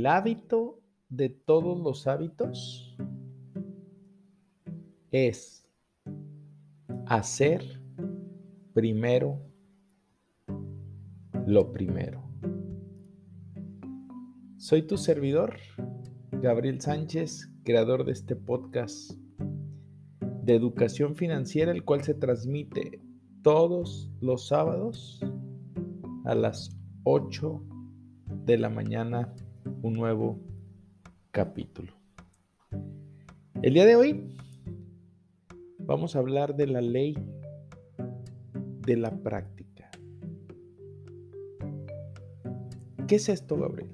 El 0.00 0.06
hábito 0.06 0.80
de 1.10 1.28
todos 1.28 1.78
los 1.78 2.06
hábitos 2.06 2.96
es 5.10 5.68
hacer 7.04 7.82
primero 8.72 9.42
lo 11.46 11.70
primero. 11.70 12.22
Soy 14.56 14.86
tu 14.86 14.96
servidor, 14.96 15.58
Gabriel 16.32 16.80
Sánchez, 16.80 17.52
creador 17.62 18.06
de 18.06 18.12
este 18.12 18.36
podcast 18.36 19.12
de 20.18 20.54
educación 20.54 21.14
financiera, 21.14 21.72
el 21.72 21.84
cual 21.84 22.02
se 22.04 22.14
transmite 22.14 23.02
todos 23.42 24.10
los 24.22 24.48
sábados 24.48 25.20
a 26.24 26.34
las 26.34 26.74
8 27.04 27.62
de 28.46 28.56
la 28.56 28.70
mañana 28.70 29.34
un 29.82 29.94
nuevo 29.94 30.38
capítulo. 31.30 31.92
El 33.62 33.74
día 33.74 33.84
de 33.84 33.96
hoy 33.96 34.36
vamos 35.78 36.16
a 36.16 36.20
hablar 36.20 36.56
de 36.56 36.66
la 36.66 36.80
ley 36.80 37.16
de 38.86 38.96
la 38.96 39.10
práctica. 39.22 39.90
¿Qué 43.06 43.16
es 43.16 43.28
esto, 43.28 43.56
Gabriel? 43.56 43.90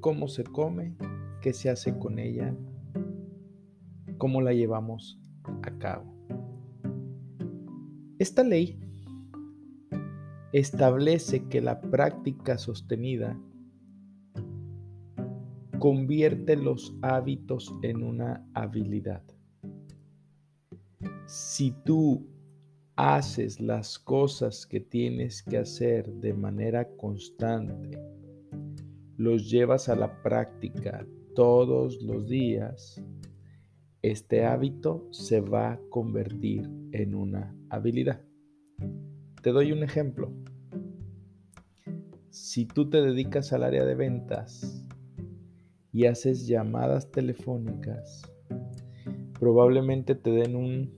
¿Cómo 0.00 0.28
se 0.28 0.44
come? 0.44 0.96
¿Qué 1.42 1.52
se 1.52 1.70
hace 1.70 1.98
con 1.98 2.18
ella? 2.18 2.54
¿Cómo 4.18 4.40
la 4.40 4.52
llevamos 4.52 5.20
a 5.62 5.78
cabo? 5.78 6.14
Esta 8.18 8.42
ley 8.42 8.78
establece 10.52 11.48
que 11.48 11.60
la 11.60 11.80
práctica 11.80 12.56
sostenida 12.56 13.38
convierte 15.78 16.56
los 16.56 16.94
hábitos 17.02 17.74
en 17.82 18.02
una 18.02 18.46
habilidad. 18.54 19.22
Si 21.26 21.72
tú 21.84 22.26
haces 22.96 23.60
las 23.60 23.98
cosas 23.98 24.66
que 24.66 24.80
tienes 24.80 25.42
que 25.42 25.58
hacer 25.58 26.10
de 26.14 26.32
manera 26.32 26.88
constante, 26.96 27.98
los 29.16 29.50
llevas 29.50 29.88
a 29.88 29.96
la 29.96 30.22
práctica 30.22 31.06
todos 31.34 32.00
los 32.02 32.28
días, 32.28 33.02
este 34.02 34.44
hábito 34.44 35.08
se 35.10 35.40
va 35.40 35.72
a 35.72 35.80
convertir 35.90 36.70
en 36.92 37.14
una 37.14 37.54
habilidad. 37.70 38.22
Te 39.42 39.50
doy 39.50 39.72
un 39.72 39.82
ejemplo. 39.82 40.32
Si 42.30 42.66
tú 42.66 42.88
te 42.88 43.02
dedicas 43.02 43.52
al 43.52 43.64
área 43.64 43.84
de 43.84 43.94
ventas 43.94 44.85
y 45.96 46.04
haces 46.04 46.46
llamadas 46.46 47.10
telefónicas, 47.10 48.30
probablemente 49.40 50.14
te 50.14 50.30
den 50.30 50.54
un 50.54 50.92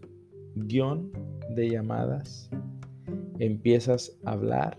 guion 0.56 1.12
de 1.54 1.70
llamadas, 1.70 2.50
empiezas 3.38 4.18
a 4.24 4.32
hablar 4.32 4.76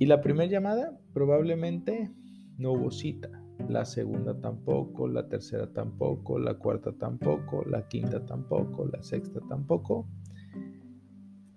y 0.00 0.06
la 0.06 0.20
primera 0.20 0.50
llamada 0.50 0.98
probablemente 1.12 2.10
no 2.58 2.72
hubo 2.72 2.90
cita, 2.90 3.40
la 3.68 3.84
segunda 3.84 4.40
tampoco, 4.40 5.06
la 5.06 5.28
tercera 5.28 5.72
tampoco, 5.72 6.40
la 6.40 6.54
cuarta 6.54 6.90
tampoco, 6.90 7.64
la 7.66 7.86
quinta 7.86 8.26
tampoco, 8.26 8.86
la 8.86 9.00
sexta 9.00 9.38
tampoco 9.48 10.08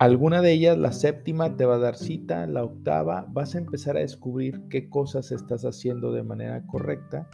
Alguna 0.03 0.41
de 0.41 0.51
ellas, 0.51 0.77
la 0.77 0.91
séptima, 0.91 1.55
te 1.55 1.65
va 1.65 1.75
a 1.75 1.79
dar 1.79 1.95
cita, 1.95 2.45
la 2.45 2.65
octava, 2.65 3.25
vas 3.29 3.55
a 3.55 3.59
empezar 3.59 3.95
a 3.95 4.01
descubrir 4.01 4.61
qué 4.67 4.89
cosas 4.89 5.31
estás 5.31 5.63
haciendo 5.63 6.11
de 6.11 6.23
manera 6.23 6.61
correcta 6.67 7.29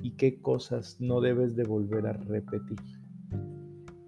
y 0.00 0.12
qué 0.12 0.40
cosas 0.40 0.96
no 0.98 1.20
debes 1.20 1.56
de 1.56 1.64
volver 1.64 2.06
a 2.06 2.14
repetir. 2.14 2.78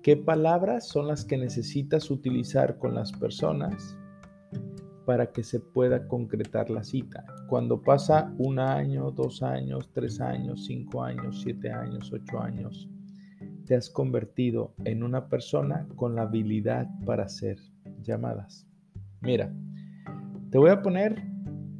¿Qué 0.03 0.17
palabras 0.17 0.89
son 0.89 1.07
las 1.07 1.27
que 1.27 1.37
necesitas 1.37 2.11
utilizar 2.11 2.79
con 2.79 2.95
las 2.95 3.13
personas 3.13 3.99
para 5.05 5.31
que 5.31 5.45
se 5.45 5.61
pueda 5.61 6.09
concretar 6.09 6.71
la 6.71 6.85
cita? 6.85 7.27
Cuando 7.47 7.83
pasa 7.83 8.35
un 8.39 8.59
año, 8.59 9.11
dos 9.11 9.43
años, 9.43 9.91
tres 9.93 10.19
años, 10.23 10.65
cinco 10.65 11.03
años, 11.03 11.43
siete 11.43 11.71
años, 11.71 12.11
ocho 12.11 12.41
años, 12.41 12.89
te 13.67 13.75
has 13.75 13.91
convertido 13.91 14.73
en 14.87 15.03
una 15.03 15.29
persona 15.29 15.87
con 15.95 16.15
la 16.15 16.23
habilidad 16.23 16.89
para 17.05 17.25
hacer 17.25 17.59
llamadas. 18.03 18.67
Mira, 19.21 19.53
te 20.51 20.59
voy 20.59 20.71
a 20.71 20.83
poner 20.83 21.23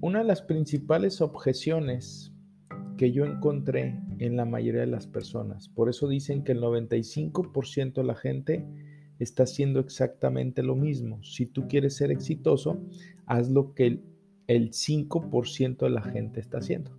una 0.01 0.21
de 0.21 0.25
las 0.25 0.43
principales 0.43 1.21
objeciones 1.21 2.33
que 2.97 3.13
yo 3.13 3.25
encontré 3.25 4.01
en 4.19 4.37
la 4.37 4.45
mayoría 4.45 4.81
de 4.81 4.89
las 4.89 5.07
personas. 5.07 5.69
Por 5.69 5.89
eso 5.89 6.09
dicen 6.09 6.43
que 6.43 6.53
el 6.53 6.61
95% 6.61 7.95
de 7.95 8.05
la 8.05 8.15
gente 8.15 8.67
está 9.19 9.45
haciendo 9.45 9.81
exactamente 9.81 10.63
lo 10.63 10.77
mismo. 10.77 11.23
Si 11.23 11.47
tú 11.47 11.67
quieres 11.69 11.97
ser 11.97 12.11
exitoso, 12.11 12.81
haz 13.27 13.51
lo 13.51 13.75
que 13.75 13.87
el, 13.87 14.05
el 14.47 14.71
5% 14.71 15.79
de 15.79 15.91
la 15.91 16.03
gente 16.03 16.41
está 16.41 16.59
haciendo. 16.59 16.97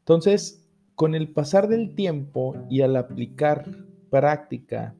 Entonces, 0.00 0.66
con 0.94 1.14
el 1.14 1.28
pasar 1.28 1.68
del 1.68 1.94
tiempo 1.94 2.54
y 2.70 2.82
al 2.82 2.96
aplicar 2.96 3.64
práctica 4.10 4.94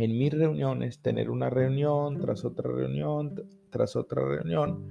en 0.00 0.18
mis 0.18 0.32
reuniones, 0.32 1.00
tener 1.00 1.30
una 1.30 1.50
reunión 1.50 2.18
tras 2.18 2.44
otra 2.44 2.70
reunión, 2.70 3.34
tras 3.70 3.96
otra 3.96 4.26
reunión, 4.26 4.86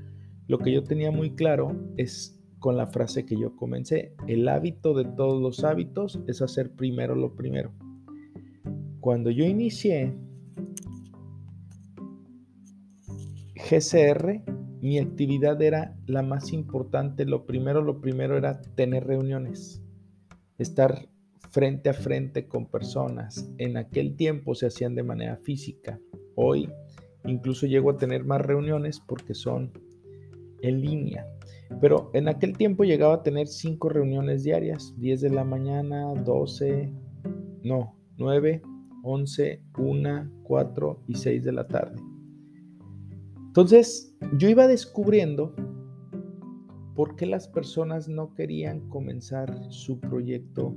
lo 0.47 0.59
que 0.59 0.71
yo 0.71 0.83
tenía 0.83 1.11
muy 1.11 1.31
claro 1.31 1.75
es 1.97 2.39
con 2.59 2.77
la 2.77 2.87
frase 2.87 3.25
que 3.25 3.39
yo 3.39 3.55
comencé, 3.55 4.13
el 4.27 4.47
hábito 4.47 4.93
de 4.93 5.05
todos 5.05 5.41
los 5.41 5.63
hábitos 5.63 6.19
es 6.27 6.41
hacer 6.41 6.71
primero 6.75 7.15
lo 7.15 7.35
primero. 7.35 7.71
Cuando 8.99 9.31
yo 9.31 9.45
inicié 9.45 10.13
GCR, 13.55 14.43
mi 14.81 14.99
actividad 14.99 15.61
era 15.61 15.95
la 16.05 16.21
más 16.21 16.53
importante, 16.53 17.25
lo 17.25 17.45
primero, 17.45 17.81
lo 17.81 18.01
primero 18.01 18.37
era 18.37 18.61
tener 18.61 19.07
reuniones, 19.07 19.81
estar 20.57 21.09
frente 21.49 21.89
a 21.89 21.93
frente 21.93 22.47
con 22.47 22.65
personas. 22.65 23.51
En 23.57 23.77
aquel 23.77 24.15
tiempo 24.15 24.55
se 24.55 24.67
hacían 24.67 24.95
de 24.95 25.03
manera 25.03 25.37
física. 25.37 25.99
Hoy 26.35 26.69
incluso 27.25 27.67
llego 27.67 27.91
a 27.91 27.97
tener 27.97 28.23
más 28.23 28.41
reuniones 28.41 28.99
porque 28.99 29.33
son 29.33 29.71
en 30.61 30.81
línea. 30.81 31.25
Pero 31.81 32.09
en 32.13 32.27
aquel 32.27 32.57
tiempo 32.57 32.83
llegaba 32.83 33.15
a 33.15 33.23
tener 33.23 33.47
cinco 33.47 33.89
reuniones 33.89 34.43
diarias, 34.43 34.93
10 34.97 35.21
de 35.21 35.29
la 35.29 35.43
mañana, 35.43 36.13
12, 36.13 36.91
no, 37.63 37.95
9, 38.17 38.61
11, 39.03 39.63
1, 39.77 40.31
4 40.43 41.03
y 41.07 41.15
6 41.15 41.43
de 41.43 41.51
la 41.51 41.67
tarde. 41.67 42.01
Entonces, 43.47 44.15
yo 44.37 44.49
iba 44.49 44.67
descubriendo 44.67 45.53
por 46.95 47.15
qué 47.15 47.25
las 47.25 47.47
personas 47.47 48.09
no 48.09 48.33
querían 48.33 48.89
comenzar 48.89 49.55
su 49.69 49.99
proyecto 49.99 50.75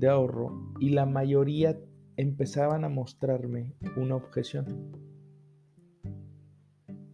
de 0.00 0.08
ahorro 0.08 0.72
y 0.80 0.90
la 0.90 1.04
mayoría 1.04 1.78
empezaban 2.16 2.84
a 2.84 2.88
mostrarme 2.88 3.74
una 3.96 4.16
objeción. 4.16 4.92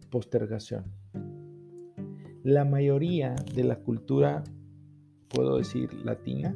Postergación. 0.09 0.85
La 2.43 2.63
mayoría 2.63 3.35
de 3.53 3.65
la 3.65 3.79
cultura, 3.79 4.43
puedo 5.27 5.57
decir, 5.57 5.93
latina, 6.05 6.55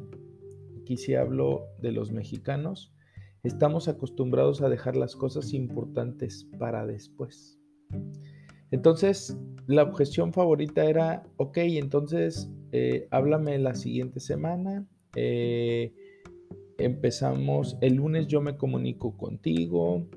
aquí 0.82 0.96
sí 0.96 1.16
hablo 1.16 1.66
de 1.82 1.92
los 1.92 2.12
mexicanos, 2.12 2.96
estamos 3.44 3.90
acostumbrados 3.90 4.62
a 4.62 4.70
dejar 4.70 4.96
las 4.96 5.18
cosas 5.18 5.54
importantes 5.54 6.48
para 6.58 6.86
después. 6.86 7.60
Entonces, 8.72 9.38
la 9.68 9.84
objeción 9.84 10.32
favorita 10.32 10.86
era, 10.86 11.24
ok, 11.36 11.58
entonces 11.58 12.50
eh, 12.72 13.10
háblame 13.12 13.58
la 13.60 13.76
siguiente 13.76 14.22
semana, 14.22 14.88
eh, 15.18 15.94
empezamos, 16.86 17.78
el 17.82 17.96
lunes 17.96 18.28
yo 18.28 18.42
me 18.42 18.58
comunico 18.58 19.18
contigo, 19.18 20.08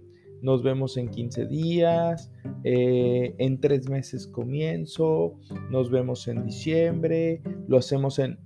nos 0.42 0.62
vemos 0.62 0.96
en 0.98 1.08
15 1.08 1.46
días, 1.46 2.30
eh, 2.64 3.34
en 3.38 3.60
tres 3.60 3.88
meses 3.88 4.26
comienzo, 4.26 5.38
nos 5.70 5.90
vemos 5.90 6.28
en 6.28 6.44
diciembre, 6.44 7.40
lo 7.66 7.78
hacemos 7.78 8.18
en... 8.18 8.38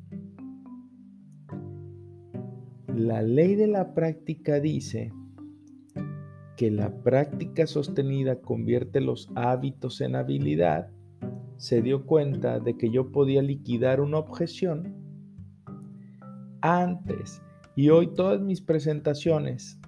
La 2.94 3.22
ley 3.22 3.56
de 3.56 3.66
la 3.66 3.94
práctica 3.94 4.60
dice 4.60 5.12
que 6.56 6.70
la 6.70 7.02
práctica 7.02 7.66
sostenida 7.66 8.40
convierte 8.40 9.00
los 9.00 9.28
hábitos 9.34 10.00
en 10.00 10.14
habilidad, 10.14 10.90
se 11.56 11.82
dio 11.82 12.06
cuenta 12.06 12.60
de 12.60 12.76
que 12.76 12.90
yo 12.90 13.10
podía 13.10 13.42
liquidar 13.42 14.00
una 14.00 14.18
objeción 14.18 14.94
antes 16.60 17.42
y 17.78 17.90
hoy 17.90 18.08
todas 18.08 18.40
mis 18.40 18.60
presentaciones 18.60 19.78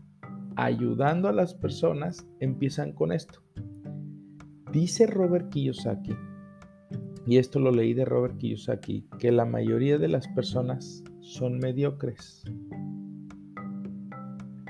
ayudando 0.55 1.29
a 1.29 1.33
las 1.33 1.55
personas 1.55 2.25
empiezan 2.39 2.93
con 2.93 3.11
esto. 3.11 3.43
Dice 4.71 5.09
Robert 5.09 5.49
Kiyosaki, 5.51 6.15
y 7.27 7.39
esto 7.39 7.59
lo 7.59 7.73
leí 7.73 7.93
de 7.93 8.05
Robert 8.05 8.37
Kiyosaki, 8.37 9.09
que 9.19 9.33
la 9.33 9.45
mayoría 9.45 9.99
de 9.99 10.07
las 10.07 10.29
personas 10.29 11.03
son 11.19 11.59
mediocres. 11.59 12.45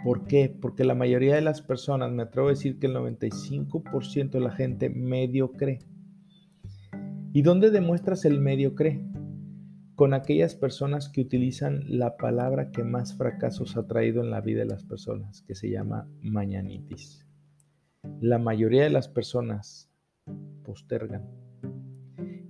¿Por 0.02 0.24
qué? 0.24 0.56
Porque 0.58 0.84
la 0.84 0.94
mayoría 0.94 1.34
de 1.34 1.42
las 1.42 1.60
personas, 1.60 2.10
me 2.12 2.22
atrevo 2.22 2.48
a 2.48 2.52
decir 2.52 2.78
que 2.78 2.86
el 2.86 2.94
95% 2.94 4.30
de 4.30 4.40
la 4.40 4.52
gente 4.52 4.88
medio 4.88 5.52
cree. 5.52 5.80
¿Y 7.34 7.42
dónde 7.42 7.70
demuestras 7.70 8.24
el 8.24 8.40
medio 8.40 8.74
cree? 8.74 9.04
Con 10.00 10.14
aquellas 10.14 10.54
personas 10.54 11.10
que 11.10 11.20
utilizan 11.20 11.84
la 11.86 12.16
palabra 12.16 12.70
que 12.70 12.84
más 12.84 13.14
fracasos 13.18 13.76
ha 13.76 13.86
traído 13.86 14.22
en 14.22 14.30
la 14.30 14.40
vida 14.40 14.60
de 14.60 14.64
las 14.64 14.82
personas, 14.82 15.42
que 15.42 15.54
se 15.54 15.68
llama 15.68 16.08
mañanitis. 16.22 17.28
La 18.18 18.38
mayoría 18.38 18.84
de 18.84 18.88
las 18.88 19.08
personas 19.08 19.90
postergan 20.64 21.28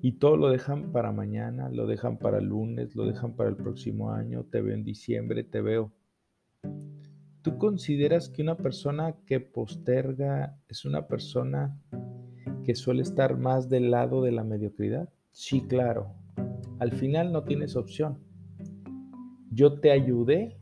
y 0.00 0.12
todo 0.12 0.36
lo 0.36 0.48
dejan 0.48 0.92
para 0.92 1.10
mañana, 1.10 1.68
lo 1.70 1.88
dejan 1.88 2.18
para 2.18 2.40
lunes, 2.40 2.94
lo 2.94 3.04
dejan 3.04 3.34
para 3.34 3.50
el 3.50 3.56
próximo 3.56 4.12
año, 4.12 4.44
te 4.44 4.60
veo 4.60 4.76
en 4.76 4.84
diciembre, 4.84 5.42
te 5.42 5.60
veo. 5.60 5.92
¿Tú 7.42 7.58
consideras 7.58 8.28
que 8.28 8.42
una 8.42 8.58
persona 8.58 9.16
que 9.26 9.40
posterga 9.40 10.56
es 10.68 10.84
una 10.84 11.08
persona 11.08 11.76
que 12.62 12.76
suele 12.76 13.02
estar 13.02 13.36
más 13.36 13.68
del 13.68 13.90
lado 13.90 14.22
de 14.22 14.30
la 14.30 14.44
mediocridad? 14.44 15.08
Sí, 15.32 15.62
claro. 15.62 16.19
Al 16.78 16.92
final 16.92 17.32
no 17.32 17.44
tienes 17.44 17.76
opción. 17.76 18.18
Yo 19.50 19.80
te 19.80 19.90
ayudé 19.90 20.58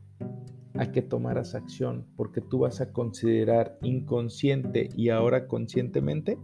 a 0.75 0.91
que 0.91 1.01
tomaras 1.01 1.55
acción 1.55 2.05
porque 2.15 2.41
tú 2.41 2.59
vas 2.59 2.81
a 2.81 2.91
considerar 2.91 3.77
inconsciente 3.81 4.89
y 4.95 5.09
ahora 5.09 5.47
conscientemente 5.47 6.37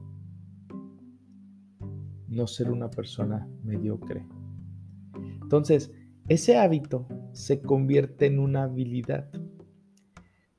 no 2.27 2.47
ser 2.47 2.71
una 2.71 2.89
persona 2.89 3.47
mediocre. 3.63 4.25
Entonces, 5.41 5.93
ese 6.27 6.57
hábito 6.57 7.07
se 7.33 7.61
convierte 7.61 8.25
en 8.25 8.39
una 8.39 8.63
habilidad 8.63 9.29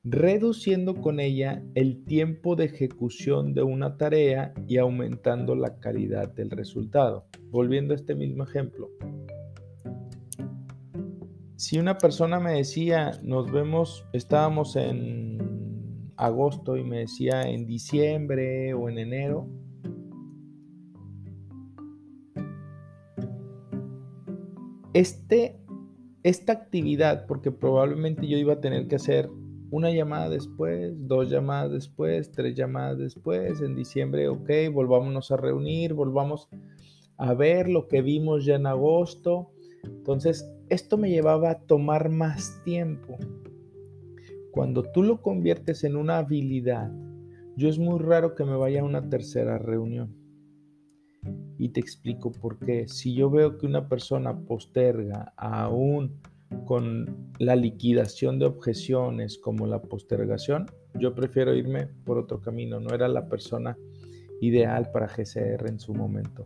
reduciendo 0.09 0.95
con 0.95 1.19
ella 1.19 1.61
el 1.75 2.05
tiempo 2.05 2.55
de 2.55 2.65
ejecución 2.65 3.53
de 3.53 3.63
una 3.63 3.97
tarea 3.97 4.53
y 4.65 4.77
aumentando 4.77 5.53
la 5.53 5.79
calidad 5.79 6.33
del 6.33 6.49
resultado. 6.49 7.25
Volviendo 7.49 7.93
a 7.93 7.97
este 7.97 8.15
mismo 8.15 8.43
ejemplo. 8.43 8.89
Si 11.57 11.77
una 11.77 11.97
persona 11.97 12.39
me 12.39 12.53
decía, 12.53 13.19
nos 13.21 13.51
vemos, 13.51 14.05
estábamos 14.13 14.75
en 14.77 16.11
agosto 16.15 16.77
y 16.77 16.83
me 16.83 16.99
decía 16.99 17.41
en 17.41 17.65
diciembre 17.65 18.73
o 18.73 18.87
en 18.89 18.99
enero, 18.99 19.49
este, 24.93 25.59
esta 26.23 26.53
actividad, 26.53 27.25
porque 27.27 27.51
probablemente 27.51 28.25
yo 28.27 28.37
iba 28.37 28.53
a 28.53 28.61
tener 28.61 28.87
que 28.87 28.95
hacer 28.95 29.29
una 29.69 29.91
llamada 29.91 30.29
después, 30.29 30.93
dos 31.07 31.29
llamadas 31.29 31.71
después, 31.71 32.31
tres 32.31 32.55
llamadas 32.55 32.97
después, 32.97 33.61
en 33.61 33.75
diciembre, 33.75 34.29
ok, 34.29 34.49
volvámonos 34.71 35.31
a 35.31 35.37
reunir, 35.37 35.93
volvamos 35.93 36.47
a 37.17 37.33
ver 37.33 37.67
lo 37.67 37.87
que 37.87 38.01
vimos 38.01 38.45
ya 38.45 38.55
en 38.55 38.67
agosto. 38.67 39.51
Entonces, 39.83 40.49
esto 40.69 40.97
me 40.97 41.09
llevaba 41.09 41.51
a 41.51 41.59
tomar 41.59 42.09
más 42.09 42.61
tiempo. 42.63 43.17
Cuando 44.51 44.83
tú 44.83 45.03
lo 45.03 45.21
conviertes 45.21 45.83
en 45.83 45.95
una 45.95 46.19
habilidad, 46.19 46.91
yo 47.55 47.69
es 47.69 47.79
muy 47.79 47.99
raro 47.99 48.35
que 48.35 48.45
me 48.45 48.55
vaya 48.55 48.81
a 48.81 48.85
una 48.85 49.09
tercera 49.09 49.57
reunión. 49.57 50.15
Y 51.57 51.69
te 51.69 51.79
explico 51.79 52.31
por 52.31 52.59
qué. 52.59 52.87
Si 52.87 53.13
yo 53.15 53.29
veo 53.29 53.57
que 53.57 53.65
una 53.65 53.89
persona 53.89 54.37
posterga 54.39 55.33
aún 55.35 56.19
con 56.65 57.31
la 57.39 57.55
liquidación 57.55 58.39
de 58.39 58.45
objeciones 58.45 59.37
como 59.37 59.67
la 59.67 59.81
postergación, 59.81 60.65
yo 60.99 61.13
prefiero 61.13 61.53
irme 61.53 61.87
por 62.05 62.17
otro 62.17 62.41
camino. 62.41 62.79
No 62.79 62.93
era 62.93 63.07
la 63.07 63.27
persona 63.27 63.77
ideal 64.41 64.91
para 64.91 65.07
GCR 65.07 65.67
en 65.67 65.79
su 65.79 65.93
momento. 65.93 66.45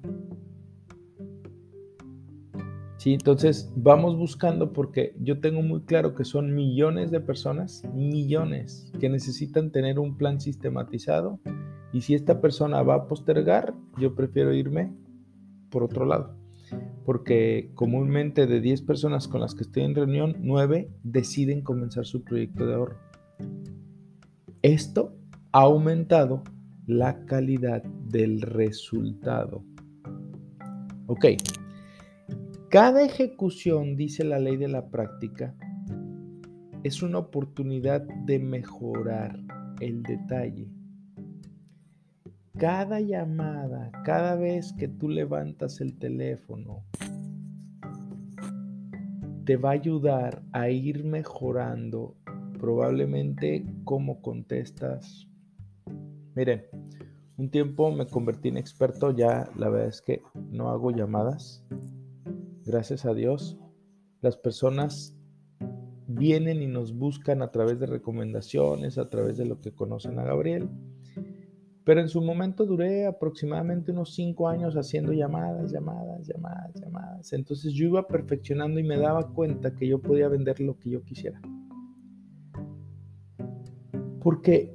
Sí, 2.97 3.13
entonces 3.13 3.71
vamos 3.75 4.15
buscando 4.15 4.73
porque 4.73 5.15
yo 5.19 5.39
tengo 5.39 5.63
muy 5.63 5.81
claro 5.81 6.13
que 6.13 6.23
son 6.23 6.53
millones 6.53 7.09
de 7.09 7.19
personas, 7.19 7.83
millones, 7.95 8.91
que 8.99 9.09
necesitan 9.09 9.71
tener 9.71 9.97
un 9.97 10.17
plan 10.17 10.39
sistematizado. 10.39 11.39
Y 11.93 12.01
si 12.01 12.13
esta 12.13 12.39
persona 12.39 12.83
va 12.83 12.95
a 12.95 13.07
postergar, 13.07 13.73
yo 13.97 14.13
prefiero 14.13 14.53
irme 14.53 14.93
por 15.71 15.83
otro 15.83 16.05
lado 16.05 16.40
porque 17.05 17.71
comúnmente 17.75 18.47
de 18.47 18.61
10 18.61 18.83
personas 18.83 19.27
con 19.27 19.41
las 19.41 19.55
que 19.55 19.63
estoy 19.63 19.83
en 19.83 19.95
reunión, 19.95 20.35
9 20.39 20.89
deciden 21.03 21.61
comenzar 21.61 22.05
su 22.05 22.23
proyecto 22.23 22.65
de 22.65 22.75
ahorro. 22.75 22.97
Esto 24.61 25.15
ha 25.51 25.61
aumentado 25.61 26.43
la 26.85 27.25
calidad 27.25 27.83
del 27.83 28.41
resultado. 28.41 29.63
Ok, 31.07 31.25
cada 32.69 33.03
ejecución, 33.03 33.95
dice 33.95 34.23
la 34.23 34.39
ley 34.39 34.57
de 34.57 34.67
la 34.67 34.89
práctica, 34.89 35.55
es 36.83 37.03
una 37.03 37.17
oportunidad 37.17 38.01
de 38.01 38.39
mejorar 38.39 39.39
el 39.79 40.03
detalle 40.03 40.69
cada 42.61 42.99
llamada, 42.99 43.91
cada 44.03 44.35
vez 44.35 44.73
que 44.73 44.87
tú 44.87 45.09
levantas 45.09 45.81
el 45.81 45.97
teléfono, 45.97 46.83
te 49.51 49.57
va 49.57 49.71
a 49.71 49.73
ayudar 49.73 50.43
a 50.53 50.69
ir 50.69 51.03
mejorando 51.03 52.15
probablemente 52.57 53.65
cómo 53.83 54.21
contestas. 54.21 55.27
Miren, 56.35 56.63
un 57.35 57.51
tiempo 57.51 57.91
me 57.91 58.07
convertí 58.07 58.47
en 58.47 58.55
experto, 58.55 59.11
ya 59.11 59.49
la 59.57 59.67
verdad 59.67 59.89
es 59.89 60.01
que 60.01 60.21
no 60.51 60.69
hago 60.69 60.91
llamadas. 60.91 61.65
Gracias 62.65 63.05
a 63.05 63.13
Dios, 63.13 63.59
las 64.21 64.37
personas 64.37 65.17
vienen 66.07 66.61
y 66.61 66.67
nos 66.67 66.95
buscan 66.95 67.41
a 67.41 67.51
través 67.51 67.77
de 67.77 67.87
recomendaciones, 67.87 68.97
a 68.97 69.09
través 69.09 69.35
de 69.35 69.47
lo 69.47 69.59
que 69.59 69.73
conocen 69.73 70.17
a 70.17 70.23
Gabriel 70.23 70.69
pero 71.83 71.99
en 71.99 72.07
su 72.07 72.21
momento 72.21 72.65
duré 72.65 73.07
aproximadamente 73.07 73.91
unos 73.91 74.13
cinco 74.13 74.47
años 74.47 74.75
haciendo 74.75 75.13
llamadas, 75.13 75.71
llamadas, 75.71 76.27
llamadas, 76.27 76.73
llamadas. 76.75 76.90
Entonces 77.31 77.73
yo 77.73 77.87
iba 77.87 78.07
perfeccionando 78.07 78.79
y 78.79 78.83
me 78.83 78.97
daba 78.97 79.33
cuenta 79.33 79.75
que 79.75 79.87
yo 79.87 80.01
podía 80.01 80.27
vender 80.27 80.59
lo 80.59 80.77
que 80.77 80.89
yo 80.89 81.03
quisiera. 81.03 81.41
Porque 84.21 84.73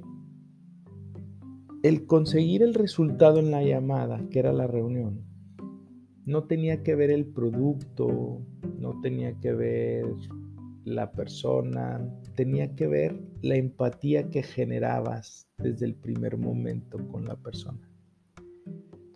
el 1.83 2.05
conseguir 2.05 2.63
el 2.63 2.73
resultado 2.73 3.39
en 3.39 3.51
la 3.51 3.63
llamada, 3.63 4.21
que 4.29 4.39
era 4.39 4.51
la 4.51 4.67
reunión, 4.67 5.23
no 6.25 6.43
tenía 6.43 6.83
que 6.83 6.95
ver 6.95 7.11
el 7.11 7.25
producto, 7.25 8.41
no 8.79 8.99
tenía 9.01 9.39
que 9.39 9.53
ver 9.53 10.05
la 10.83 11.11
persona, 11.11 12.05
tenía 12.35 12.75
que 12.75 12.87
ver 12.87 13.19
la 13.41 13.55
empatía 13.55 14.29
que 14.29 14.43
generabas 14.43 15.47
desde 15.57 15.85
el 15.85 15.95
primer 15.95 16.37
momento 16.37 16.97
con 17.07 17.25
la 17.25 17.35
persona. 17.35 17.86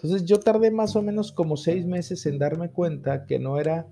Entonces 0.04 0.26
yo 0.26 0.40
tardé 0.40 0.72
más 0.72 0.96
o 0.96 1.04
menos 1.04 1.32
como 1.32 1.58
seis 1.58 1.86
meses 1.86 2.26
en 2.26 2.40
darme 2.40 2.72
cuenta 2.72 3.28
que 3.28 3.38
no 3.38 3.60
era, 3.60 3.88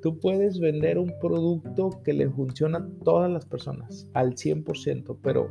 tú 0.00 0.20
puedes 0.20 0.60
vender 0.60 0.96
un 0.96 1.12
producto 1.20 2.00
que 2.04 2.12
le 2.12 2.30
funciona 2.30 2.78
a 2.78 2.88
todas 3.04 3.28
las 3.28 3.46
personas 3.46 4.08
al 4.14 4.36
100%, 4.36 5.18
pero 5.20 5.50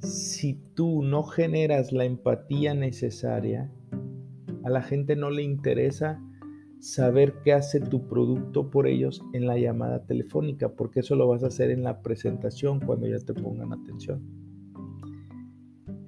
si 0.00 0.54
tú 0.74 1.04
no 1.04 1.22
generas 1.22 1.92
la 1.92 2.06
empatía 2.06 2.74
necesaria, 2.74 3.72
a 4.64 4.70
la 4.70 4.82
gente 4.82 5.14
no 5.14 5.30
le 5.30 5.44
interesa 5.44 6.20
saber 6.80 7.34
qué 7.44 7.52
hace 7.52 7.78
tu 7.78 8.08
producto 8.08 8.68
por 8.68 8.88
ellos 8.88 9.22
en 9.32 9.46
la 9.46 9.58
llamada 9.58 10.04
telefónica, 10.06 10.70
porque 10.70 11.00
eso 11.00 11.14
lo 11.14 11.28
vas 11.28 11.44
a 11.44 11.46
hacer 11.46 11.70
en 11.70 11.84
la 11.84 12.02
presentación 12.02 12.80
cuando 12.80 13.06
ya 13.06 13.18
te 13.20 13.32
pongan 13.32 13.72
atención. 13.72 14.22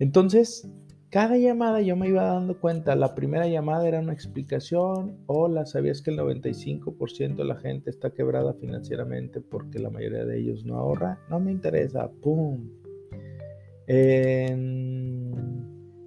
Entonces, 0.00 0.68
cada 1.16 1.38
llamada 1.38 1.80
yo 1.80 1.96
me 1.96 2.08
iba 2.08 2.24
dando 2.24 2.60
cuenta, 2.60 2.94
la 2.94 3.14
primera 3.14 3.48
llamada 3.48 3.88
era 3.88 4.00
una 4.00 4.12
explicación, 4.12 5.16
hola, 5.24 5.64
¿sabías 5.64 6.02
que 6.02 6.10
el 6.10 6.18
95% 6.18 7.36
de 7.36 7.44
la 7.46 7.56
gente 7.56 7.88
está 7.88 8.10
quebrada 8.10 8.52
financieramente 8.52 9.40
porque 9.40 9.78
la 9.78 9.88
mayoría 9.88 10.26
de 10.26 10.38
ellos 10.38 10.66
no 10.66 10.76
ahorra? 10.76 11.18
No 11.30 11.40
me 11.40 11.52
interesa, 11.52 12.10
¡pum! 12.20 12.68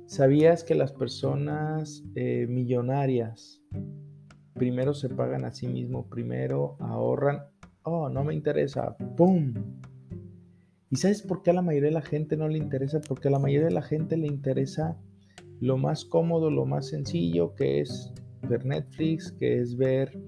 ¿Sabías 0.06 0.64
que 0.64 0.76
las 0.76 0.92
personas 0.92 2.04
eh, 2.14 2.46
millonarias 2.48 3.64
primero 4.54 4.94
se 4.94 5.10
pagan 5.10 5.44
a 5.44 5.50
sí 5.50 5.68
mismos, 5.68 6.06
primero 6.06 6.78
ahorran? 6.80 7.46
Oh, 7.82 8.10
no 8.10 8.24
me 8.24 8.36
interesa, 8.36 8.96
¡pum! 9.18 9.56
¿Y 10.92 10.96
sabes 10.96 11.22
por 11.22 11.44
qué 11.44 11.52
a 11.52 11.54
la 11.54 11.62
mayoría 11.62 11.90
de 11.90 11.96
la 11.96 12.02
gente 12.02 12.36
no 12.36 12.48
le 12.48 12.58
interesa? 12.58 13.00
Porque 13.00 13.28
a 13.28 13.32
la 13.32 13.40
mayoría 13.40 13.68
de 13.68 13.74
la 13.74 13.84
gente 13.84 14.18
le 14.18 14.26
interesa 14.26 14.98
lo 15.60 15.78
más 15.78 16.04
cómodo, 16.04 16.50
lo 16.50 16.66
más 16.66 16.88
sencillo, 16.88 17.54
que 17.54 17.82
es 17.82 18.12
ver 18.48 18.66
Netflix, 18.66 19.32
que 19.34 19.60
es 19.60 19.78
ver 19.78 20.20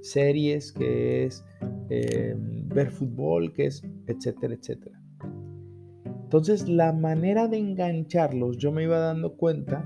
series, 0.00 0.72
que 0.72 1.24
es 1.24 1.44
em, 1.90 2.66
ver 2.68 2.90
fútbol, 2.90 3.52
que 3.52 3.66
es 3.66 3.82
etcétera, 4.06 4.54
etcétera. 4.54 4.98
Entonces 6.22 6.66
la 6.66 6.92
manera 6.92 7.46
de 7.46 7.58
engancharlos, 7.58 8.56
yo 8.56 8.72
me 8.72 8.84
iba 8.84 8.98
dando 8.98 9.36
cuenta, 9.36 9.84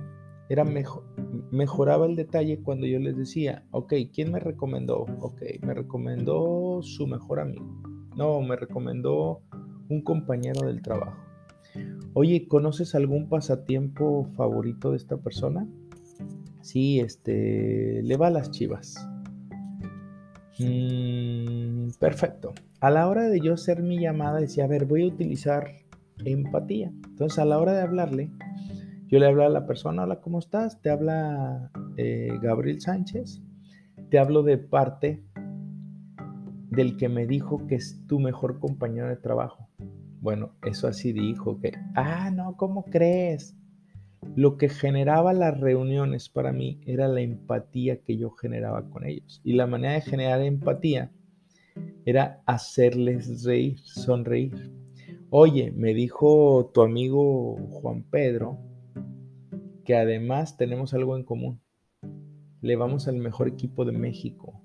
era 0.48 0.64
mejor, 0.64 1.04
mejoraba 1.50 2.06
el 2.06 2.14
detalle 2.14 2.62
cuando 2.62 2.86
yo 2.86 3.00
les 3.00 3.16
decía, 3.16 3.64
ok, 3.72 3.94
¿quién 4.12 4.30
me 4.30 4.38
recomendó? 4.38 5.06
Ok, 5.20 5.42
me 5.62 5.74
recomendó 5.74 6.80
su 6.82 7.08
mejor 7.08 7.40
amigo. 7.40 7.82
No, 8.16 8.40
me 8.42 8.56
recomendó 8.56 9.42
un 9.90 10.02
compañero 10.02 10.66
del 10.66 10.80
trabajo. 10.80 11.18
Oye, 12.14 12.48
¿conoces 12.48 12.94
algún 12.94 13.28
pasatiempo 13.28 14.24
favorito 14.36 14.92
de 14.92 14.96
esta 14.96 15.18
persona? 15.18 15.66
Sí, 16.62 17.00
este, 17.00 18.02
le 18.02 18.16
va 18.16 18.28
a 18.28 18.30
las 18.30 18.50
chivas. 18.50 19.06
Mm, 20.58 21.90
perfecto. 21.98 22.52
A 22.80 22.90
la 22.90 23.08
hora 23.08 23.28
de 23.28 23.40
yo 23.40 23.54
hacer 23.54 23.82
mi 23.82 23.98
llamada 23.98 24.40
decía, 24.40 24.64
a 24.64 24.68
ver, 24.68 24.86
voy 24.86 25.04
a 25.04 25.06
utilizar 25.06 25.70
empatía. 26.24 26.92
Entonces 27.08 27.38
a 27.38 27.44
la 27.44 27.58
hora 27.58 27.72
de 27.72 27.82
hablarle, 27.82 28.30
yo 29.08 29.18
le 29.18 29.26
hablo 29.26 29.44
a 29.44 29.48
la 29.48 29.66
persona, 29.66 30.02
hola, 30.04 30.20
¿cómo 30.20 30.38
estás? 30.38 30.80
Te 30.80 30.90
habla 30.90 31.70
eh, 31.96 32.38
Gabriel 32.42 32.80
Sánchez. 32.80 33.42
Te 34.10 34.18
hablo 34.18 34.42
de 34.42 34.58
parte 34.58 35.22
del 36.70 36.96
que 36.96 37.08
me 37.08 37.26
dijo 37.26 37.66
que 37.66 37.76
es 37.76 38.06
tu 38.06 38.20
mejor 38.20 38.58
compañero 38.58 39.08
de 39.08 39.16
trabajo. 39.16 39.69
Bueno, 40.20 40.54
eso 40.64 40.86
así 40.86 41.12
dijo 41.12 41.58
que, 41.60 41.72
ah, 41.94 42.30
no, 42.30 42.56
¿cómo 42.56 42.84
crees? 42.84 43.56
Lo 44.36 44.58
que 44.58 44.68
generaba 44.68 45.32
las 45.32 45.58
reuniones 45.58 46.28
para 46.28 46.52
mí 46.52 46.80
era 46.86 47.08
la 47.08 47.22
empatía 47.22 48.02
que 48.02 48.18
yo 48.18 48.30
generaba 48.30 48.88
con 48.90 49.06
ellos. 49.06 49.40
Y 49.44 49.54
la 49.54 49.66
manera 49.66 49.94
de 49.94 50.02
generar 50.02 50.42
empatía 50.42 51.10
era 52.04 52.42
hacerles 52.46 53.44
reír, 53.44 53.78
sonreír. 53.78 54.70
Oye, 55.30 55.72
me 55.72 55.94
dijo 55.94 56.70
tu 56.74 56.82
amigo 56.82 57.56
Juan 57.70 58.02
Pedro 58.02 58.58
que 59.84 59.96
además 59.96 60.56
tenemos 60.56 60.92
algo 60.92 61.16
en 61.16 61.24
común. 61.24 61.60
Le 62.60 62.76
vamos 62.76 63.08
al 63.08 63.16
mejor 63.16 63.48
equipo 63.48 63.84
de 63.86 63.92
México. 63.92 64.62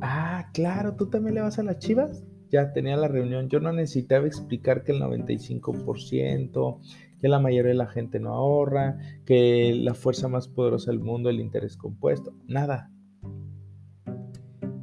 Ah, 0.00 0.50
claro, 0.52 0.94
¿tú 0.96 1.08
también 1.08 1.36
le 1.36 1.40
vas 1.40 1.58
a 1.58 1.62
las 1.62 1.78
Chivas? 1.78 2.24
Ya 2.50 2.72
tenía 2.72 2.96
la 2.96 3.08
reunión, 3.08 3.48
yo 3.48 3.60
no 3.60 3.72
necesitaba 3.72 4.26
explicar 4.26 4.84
que 4.84 4.92
el 4.92 5.00
95%, 5.00 6.80
que 7.20 7.28
la 7.28 7.38
mayoría 7.38 7.70
de 7.70 7.78
la 7.78 7.86
gente 7.86 8.20
no 8.20 8.34
ahorra, 8.34 8.98
que 9.24 9.74
la 9.74 9.94
fuerza 9.94 10.28
más 10.28 10.48
poderosa 10.48 10.90
del 10.90 11.00
mundo 11.00 11.30
el 11.30 11.40
interés 11.40 11.76
compuesto, 11.76 12.34
nada. 12.46 12.90